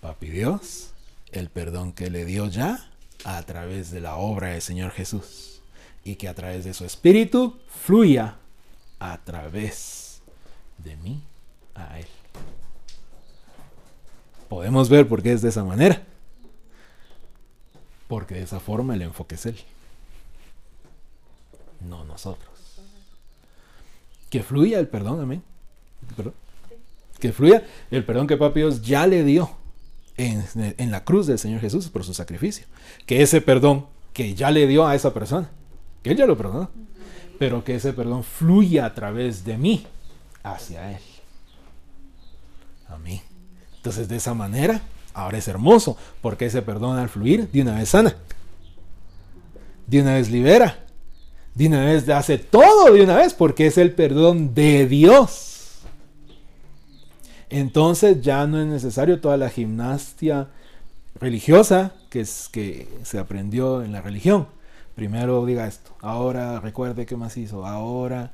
Papi 0.00 0.28
Dios, 0.28 0.92
el 1.32 1.48
perdón 1.48 1.92
que 1.92 2.10
le 2.10 2.24
dio 2.24 2.46
ya 2.46 2.90
a 3.24 3.42
través 3.42 3.90
de 3.90 4.00
la 4.00 4.16
obra 4.16 4.48
del 4.48 4.62
Señor 4.62 4.90
Jesús 4.90 5.51
y 6.04 6.16
que 6.16 6.28
a 6.28 6.34
través 6.34 6.64
de 6.64 6.74
su 6.74 6.84
espíritu 6.84 7.58
fluya 7.68 8.36
a 8.98 9.18
través 9.24 10.22
de 10.78 10.96
mí 10.96 11.22
a 11.74 11.98
Él. 11.98 12.06
Podemos 14.48 14.88
ver 14.88 15.08
por 15.08 15.22
qué 15.22 15.32
es 15.32 15.42
de 15.42 15.48
esa 15.48 15.64
manera. 15.64 16.02
Porque 18.08 18.34
de 18.34 18.42
esa 18.42 18.60
forma 18.60 18.94
el 18.94 19.02
enfoque 19.02 19.36
es 19.36 19.46
Él. 19.46 19.56
No 21.88 22.04
nosotros. 22.04 22.50
Que 24.28 24.42
fluya 24.42 24.78
el 24.78 24.88
perdón, 24.88 25.20
amén. 25.20 25.42
Que 27.18 27.32
fluya 27.32 27.64
el 27.90 28.04
perdón 28.04 28.26
que 28.26 28.36
Papi 28.36 28.60
Dios 28.60 28.82
ya 28.82 29.06
le 29.06 29.24
dio 29.24 29.50
en, 30.16 30.90
la 30.90 31.04
cruz 31.04 31.26
del 31.26 31.38
Señor 31.38 31.60
Jesús 31.60 31.88
por 31.88 32.04
su 32.04 32.14
sacrificio. 32.14 32.66
Que 33.06 33.22
ese 33.22 33.40
perdón 33.40 33.86
que 34.12 34.34
ya 34.34 34.50
le 34.50 34.66
dio 34.66 34.86
a 34.86 34.94
esa 34.94 35.14
persona, 35.14 35.50
que 36.02 36.10
Él 36.10 36.16
ya 36.16 36.26
lo 36.26 36.36
perdonó, 36.36 36.70
pero 37.38 37.64
que 37.64 37.76
ese 37.76 37.92
perdón 37.92 38.24
fluya 38.24 38.86
a 38.86 38.94
través 38.94 39.44
de 39.44 39.56
mí 39.56 39.86
hacia 40.42 40.92
Él. 40.92 41.02
Amén. 42.88 43.20
Entonces 43.76 44.08
de 44.08 44.16
esa 44.16 44.34
manera, 44.34 44.80
ahora 45.14 45.38
es 45.38 45.48
hermoso, 45.48 45.96
porque 46.20 46.46
ese 46.46 46.62
perdón 46.62 46.98
al 46.98 47.08
fluir 47.08 47.50
de 47.50 47.62
una 47.62 47.76
vez 47.76 47.88
sana, 47.88 48.16
de 49.86 50.02
una 50.02 50.14
vez 50.14 50.30
libera, 50.30 50.78
de 51.54 51.66
una 51.66 51.84
vez 51.84 52.08
hace 52.08 52.38
todo 52.38 52.92
de 52.92 53.02
una 53.02 53.16
vez, 53.16 53.34
porque 53.34 53.66
es 53.66 53.78
el 53.78 53.92
perdón 53.92 54.54
de 54.54 54.86
Dios. 54.86 55.80
Entonces 57.50 58.22
ya 58.22 58.46
no 58.46 58.60
es 58.60 58.66
necesario 58.66 59.20
toda 59.20 59.36
la 59.36 59.50
gimnasia 59.50 60.48
religiosa 61.20 61.92
que, 62.08 62.20
es, 62.20 62.48
que 62.50 62.88
se 63.02 63.18
aprendió 63.18 63.82
en 63.82 63.92
la 63.92 64.00
religión. 64.00 64.46
Primero 64.94 65.44
diga 65.46 65.66
esto, 65.66 65.90
ahora 66.00 66.60
recuerde 66.60 67.06
qué 67.06 67.16
más 67.16 67.36
hizo, 67.36 67.66
ahora, 67.66 68.32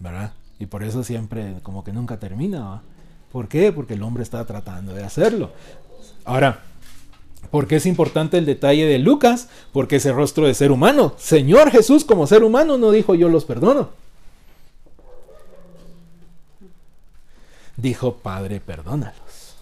¿verdad? 0.00 0.32
Y 0.58 0.66
por 0.66 0.82
eso 0.82 1.04
siempre 1.04 1.56
como 1.62 1.84
que 1.84 1.92
nunca 1.92 2.18
termina. 2.18 2.60
¿va? 2.60 2.82
¿Por 3.30 3.48
qué? 3.48 3.72
Porque 3.72 3.94
el 3.94 4.02
hombre 4.02 4.22
está 4.22 4.44
tratando 4.46 4.94
de 4.94 5.04
hacerlo. 5.04 5.52
Ahora, 6.24 6.60
¿por 7.50 7.66
qué 7.66 7.76
es 7.76 7.86
importante 7.86 8.38
el 8.38 8.46
detalle 8.46 8.86
de 8.86 8.98
Lucas? 8.98 9.48
Porque 9.72 9.96
ese 9.96 10.12
rostro 10.12 10.46
de 10.46 10.54
ser 10.54 10.72
humano, 10.72 11.14
Señor 11.18 11.70
Jesús 11.70 12.04
como 12.04 12.26
ser 12.26 12.42
humano 12.42 12.78
no 12.78 12.90
dijo 12.90 13.14
yo 13.14 13.28
los 13.28 13.44
perdono. 13.44 13.90
Dijo, 17.76 18.14
Padre, 18.14 18.58
perdónalos. 18.58 19.54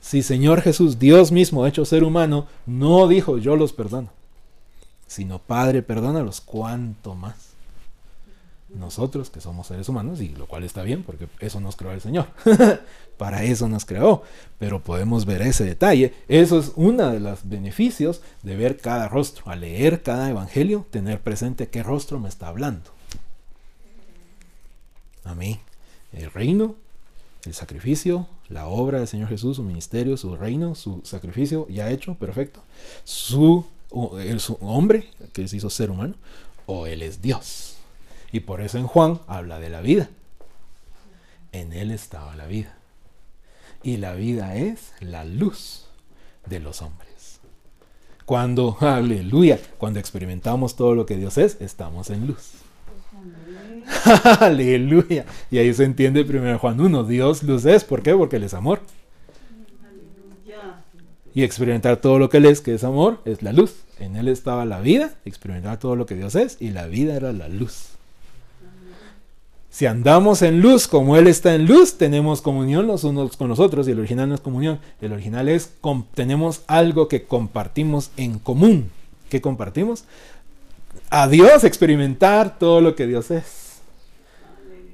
Si 0.00 0.22
Señor 0.22 0.62
Jesús, 0.62 0.98
Dios 0.98 1.32
mismo 1.32 1.66
hecho 1.66 1.84
ser 1.84 2.04
humano, 2.04 2.46
no 2.64 3.08
dijo 3.08 3.38
yo 3.38 3.56
los 3.56 3.72
perdono, 3.72 4.08
sino 5.10 5.40
Padre, 5.40 5.82
perdónalos, 5.82 6.40
¿cuánto 6.40 7.16
más? 7.16 7.34
Nosotros 8.68 9.28
que 9.28 9.40
somos 9.40 9.66
seres 9.66 9.88
humanos, 9.88 10.20
y 10.20 10.28
lo 10.28 10.46
cual 10.46 10.62
está 10.62 10.84
bien, 10.84 11.02
porque 11.02 11.26
eso 11.40 11.58
nos 11.58 11.74
creó 11.74 11.90
el 11.90 12.00
Señor. 12.00 12.28
Para 13.18 13.42
eso 13.42 13.68
nos 13.68 13.84
creó. 13.84 14.22
Pero 14.60 14.84
podemos 14.84 15.26
ver 15.26 15.42
ese 15.42 15.64
detalle. 15.64 16.14
Eso 16.28 16.60
es 16.60 16.70
uno 16.76 17.10
de 17.10 17.18
los 17.18 17.40
beneficios 17.48 18.22
de 18.44 18.54
ver 18.54 18.76
cada 18.76 19.08
rostro. 19.08 19.50
Al 19.50 19.62
leer 19.62 20.04
cada 20.04 20.30
evangelio, 20.30 20.86
tener 20.90 21.20
presente 21.20 21.68
qué 21.68 21.82
rostro 21.82 22.20
me 22.20 22.28
está 22.28 22.46
hablando. 22.46 22.92
Amén. 25.24 25.58
El 26.12 26.30
reino 26.30 26.76
el 27.46 27.54
sacrificio, 27.54 28.26
la 28.48 28.66
obra 28.66 28.98
del 28.98 29.08
Señor 29.08 29.28
Jesús, 29.28 29.56
su 29.56 29.62
ministerio, 29.62 30.16
su 30.16 30.36
reino, 30.36 30.74
su 30.74 31.00
sacrificio 31.04 31.66
ya 31.68 31.90
hecho, 31.90 32.14
perfecto. 32.14 32.62
Su, 33.04 33.64
el, 34.20 34.40
su 34.40 34.54
hombre, 34.60 35.10
que 35.32 35.46
se 35.48 35.56
hizo 35.56 35.70
ser 35.70 35.90
humano, 35.90 36.14
o 36.66 36.86
Él 36.86 37.02
es 37.02 37.22
Dios. 37.22 37.76
Y 38.32 38.40
por 38.40 38.60
eso 38.60 38.78
en 38.78 38.86
Juan 38.86 39.20
habla 39.26 39.58
de 39.58 39.70
la 39.70 39.80
vida. 39.80 40.08
En 41.52 41.72
Él 41.72 41.90
estaba 41.90 42.36
la 42.36 42.46
vida. 42.46 42.76
Y 43.82 43.96
la 43.96 44.14
vida 44.14 44.56
es 44.56 44.92
la 45.00 45.24
luz 45.24 45.86
de 46.46 46.60
los 46.60 46.82
hombres. 46.82 47.40
Cuando, 48.24 48.76
aleluya, 48.80 49.58
cuando 49.78 49.98
experimentamos 49.98 50.76
todo 50.76 50.94
lo 50.94 51.06
que 51.06 51.16
Dios 51.16 51.38
es, 51.38 51.60
estamos 51.60 52.10
en 52.10 52.26
luz. 52.28 52.52
Aleluya. 54.40 55.24
Y 55.50 55.58
ahí 55.58 55.74
se 55.74 55.84
entiende 55.84 56.24
primero 56.24 56.58
Juan 56.58 56.80
1, 56.80 57.04
Dios 57.04 57.42
luz 57.42 57.64
es. 57.64 57.84
¿Por 57.84 58.02
qué? 58.02 58.14
Porque 58.14 58.36
Él 58.36 58.44
es 58.44 58.54
amor. 58.54 58.80
Y 61.34 61.42
experimentar 61.42 61.98
todo 61.98 62.18
lo 62.18 62.28
que 62.28 62.38
Él 62.38 62.46
es, 62.46 62.60
que 62.60 62.74
es 62.74 62.84
amor, 62.84 63.20
es 63.24 63.42
la 63.42 63.52
luz. 63.52 63.74
En 63.98 64.16
Él 64.16 64.28
estaba 64.28 64.64
la 64.64 64.80
vida, 64.80 65.14
experimentar 65.24 65.78
todo 65.78 65.94
lo 65.96 66.06
que 66.06 66.16
Dios 66.16 66.34
es, 66.34 66.56
y 66.60 66.70
la 66.70 66.86
vida 66.86 67.14
era 67.14 67.32
la 67.32 67.48
luz. 67.48 67.90
Si 69.70 69.86
andamos 69.86 70.42
en 70.42 70.60
luz 70.60 70.88
como 70.88 71.16
Él 71.16 71.28
está 71.28 71.54
en 71.54 71.66
luz, 71.66 71.96
tenemos 71.96 72.42
comunión 72.42 72.88
los 72.88 73.04
unos 73.04 73.36
con 73.36 73.48
los 73.48 73.60
otros, 73.60 73.86
y 73.86 73.92
el 73.92 74.00
original 74.00 74.28
no 74.28 74.34
es 74.34 74.40
comunión, 74.40 74.80
el 75.00 75.12
original 75.12 75.48
es 75.48 75.72
tenemos 76.14 76.62
algo 76.66 77.06
que 77.06 77.22
compartimos 77.22 78.10
en 78.16 78.40
común. 78.40 78.90
¿Qué 79.28 79.40
compartimos? 79.40 80.04
A 81.08 81.28
Dios, 81.28 81.62
experimentar 81.62 82.58
todo 82.58 82.80
lo 82.80 82.96
que 82.96 83.06
Dios 83.06 83.30
es. 83.30 83.78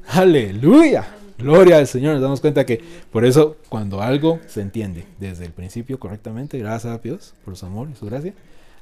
Aleluya. 0.08 1.15
Gloria 1.38 1.78
al 1.78 1.86
Señor. 1.86 2.14
Nos 2.14 2.22
damos 2.22 2.40
cuenta 2.40 2.64
que 2.64 2.82
por 3.12 3.24
eso 3.24 3.56
cuando 3.68 4.00
algo 4.02 4.40
se 4.46 4.62
entiende 4.62 5.04
desde 5.18 5.44
el 5.44 5.52
principio 5.52 5.98
correctamente, 5.98 6.58
gracias 6.58 6.94
a 6.94 6.98
Dios 6.98 7.34
por 7.44 7.56
su 7.56 7.66
amor 7.66 7.88
y 7.90 7.96
su 7.96 8.06
gracia, 8.06 8.34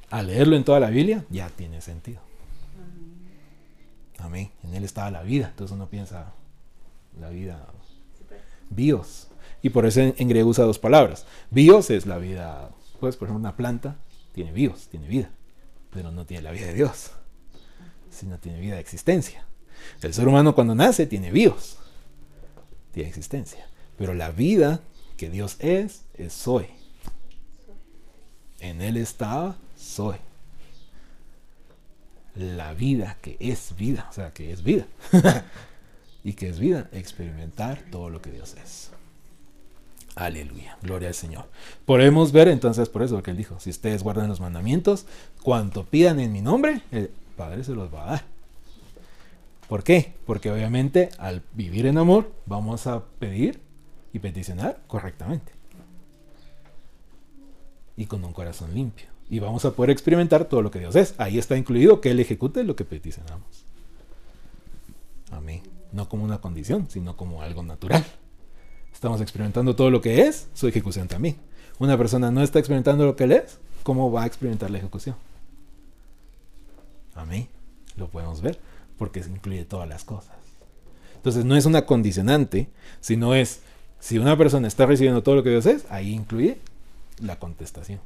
al 0.09 0.27
leerlo 0.27 0.55
en 0.55 0.63
toda 0.63 0.79
la 0.79 0.89
Biblia 0.89 1.25
ya 1.29 1.49
tiene 1.49 1.81
sentido. 1.81 2.19
Amén. 4.19 4.51
En 4.63 4.73
él 4.73 4.83
estaba 4.83 5.11
la 5.11 5.23
vida. 5.23 5.47
Entonces 5.49 5.75
uno 5.75 5.87
piensa 5.87 6.33
la 7.19 7.29
vida 7.29 7.67
bios. 8.69 9.27
Y 9.61 9.69
por 9.69 9.85
eso 9.85 10.01
en, 10.01 10.27
griego 10.29 10.49
usa 10.49 10.65
dos 10.65 10.79
palabras. 10.79 11.25
Bios 11.49 11.89
es 11.89 12.05
la 12.05 12.17
vida, 12.17 12.69
pues 12.99 13.17
por 13.17 13.27
ejemplo 13.27 13.39
una 13.39 13.55
planta 13.55 13.97
tiene 14.33 14.51
bios, 14.51 14.87
tiene 14.89 15.07
vida, 15.07 15.29
pero 15.91 16.11
no 16.11 16.25
tiene 16.25 16.43
la 16.43 16.51
vida 16.51 16.67
de 16.67 16.73
Dios, 16.73 17.11
sino 18.09 18.37
tiene 18.37 18.59
vida 18.59 18.75
de 18.75 18.81
existencia. 18.81 19.45
El 20.01 20.13
ser 20.13 20.27
humano 20.27 20.55
cuando 20.55 20.75
nace 20.75 21.07
tiene 21.07 21.31
bios, 21.31 21.77
tiene 22.95 23.09
existencia. 23.09 23.67
Pero 23.97 24.13
la 24.13 24.31
vida 24.31 24.79
que 25.17 25.29
Dios 25.29 25.57
es, 25.59 26.05
es 26.15 26.31
soy. 26.31 26.65
En 28.59 28.81
Él 28.81 28.95
estaba, 28.95 29.57
soy. 29.75 30.15
La 32.35 32.73
vida 32.73 33.17
que 33.21 33.35
es 33.39 33.75
vida, 33.77 34.07
o 34.09 34.13
sea, 34.13 34.31
que 34.31 34.51
es 34.51 34.63
vida. 34.63 34.87
y 36.23 36.33
que 36.33 36.47
es 36.47 36.57
vida, 36.57 36.89
experimentar 36.93 37.83
todo 37.91 38.09
lo 38.09 38.21
que 38.21 38.31
Dios 38.31 38.55
es. 38.63 38.91
Aleluya, 40.15 40.77
gloria 40.81 41.09
al 41.09 41.13
Señor. 41.13 41.45
Podemos 41.85 42.31
ver 42.31 42.47
entonces 42.47 42.87
por 42.87 43.03
eso 43.03 43.21
que 43.21 43.31
Él 43.31 43.37
dijo, 43.37 43.59
si 43.59 43.69
ustedes 43.69 44.03
guardan 44.03 44.29
los 44.29 44.39
mandamientos, 44.39 45.05
cuanto 45.43 45.83
pidan 45.83 46.21
en 46.21 46.31
mi 46.31 46.41
nombre, 46.41 46.81
el 46.91 47.11
Padre 47.35 47.65
se 47.65 47.73
los 47.73 47.93
va 47.93 48.03
a 48.03 48.11
dar. 48.11 48.34
¿Por 49.67 49.83
qué? 49.83 50.13
Porque 50.25 50.51
obviamente 50.51 51.09
al 51.17 51.41
vivir 51.53 51.87
en 51.87 51.97
amor 51.97 52.31
vamos 52.45 52.85
a 52.87 53.03
pedir 53.19 53.59
y 54.13 54.19
peticionar 54.19 54.81
correctamente. 54.87 55.51
Y 57.97 58.05
con 58.05 58.23
un 58.23 58.33
corazón 58.33 58.73
limpio. 58.73 59.07
Y 59.29 59.39
vamos 59.39 59.65
a 59.65 59.71
poder 59.71 59.89
experimentar 59.89 60.45
todo 60.45 60.61
lo 60.61 60.69
que 60.69 60.79
Dios 60.79 60.95
es. 60.95 61.15
Ahí 61.17 61.39
está 61.39 61.57
incluido 61.57 61.99
que 61.99 62.11
Él 62.11 62.19
ejecute 62.19 62.63
lo 62.63 62.75
que 62.75 62.85
peticionamos. 62.85 63.65
Amén. 65.31 65.61
No 65.91 66.07
como 66.07 66.23
una 66.23 66.39
condición, 66.39 66.87
sino 66.89 67.17
como 67.17 67.41
algo 67.41 67.63
natural. 67.63 68.05
Estamos 68.93 69.19
experimentando 69.21 69.75
todo 69.75 69.89
lo 69.89 70.01
que 70.01 70.27
es, 70.27 70.47
su 70.53 70.67
ejecución 70.67 71.07
también. 71.07 71.37
Una 71.79 71.97
persona 71.97 72.31
no 72.31 72.43
está 72.43 72.59
experimentando 72.59 73.05
lo 73.05 73.15
que 73.15 73.23
Él 73.23 73.31
es, 73.31 73.57
¿cómo 73.83 74.11
va 74.11 74.23
a 74.23 74.25
experimentar 74.27 74.69
la 74.69 74.77
ejecución? 74.77 75.15
Amén. 77.15 77.47
Lo 77.97 78.07
podemos 78.07 78.41
ver 78.41 78.59
porque 78.97 79.19
incluye 79.19 79.65
todas 79.65 79.87
las 79.87 80.03
cosas. 80.03 80.35
Entonces 81.15 81.43
no 81.45 81.55
es 81.55 81.65
una 81.65 81.85
condicionante, 81.85 82.69
sino 83.01 83.33
es, 83.33 83.61
si 83.99 84.19
una 84.19 84.37
persona 84.37 84.67
está 84.67 84.85
recibiendo 84.85 85.23
todo 85.23 85.35
lo 85.35 85.43
que 85.43 85.49
Dios 85.49 85.65
es, 85.65 85.85
ahí 85.89 86.13
incluye 86.13 86.59
la 87.19 87.39
contestación. 87.39 87.99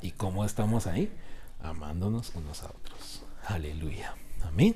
¿Y 0.00 0.10
cómo 0.12 0.44
estamos 0.44 0.86
ahí? 0.86 1.10
Amándonos 1.62 2.32
unos 2.34 2.62
a 2.62 2.66
otros. 2.66 3.22
Aleluya. 3.46 4.14
Amén. 4.42 4.72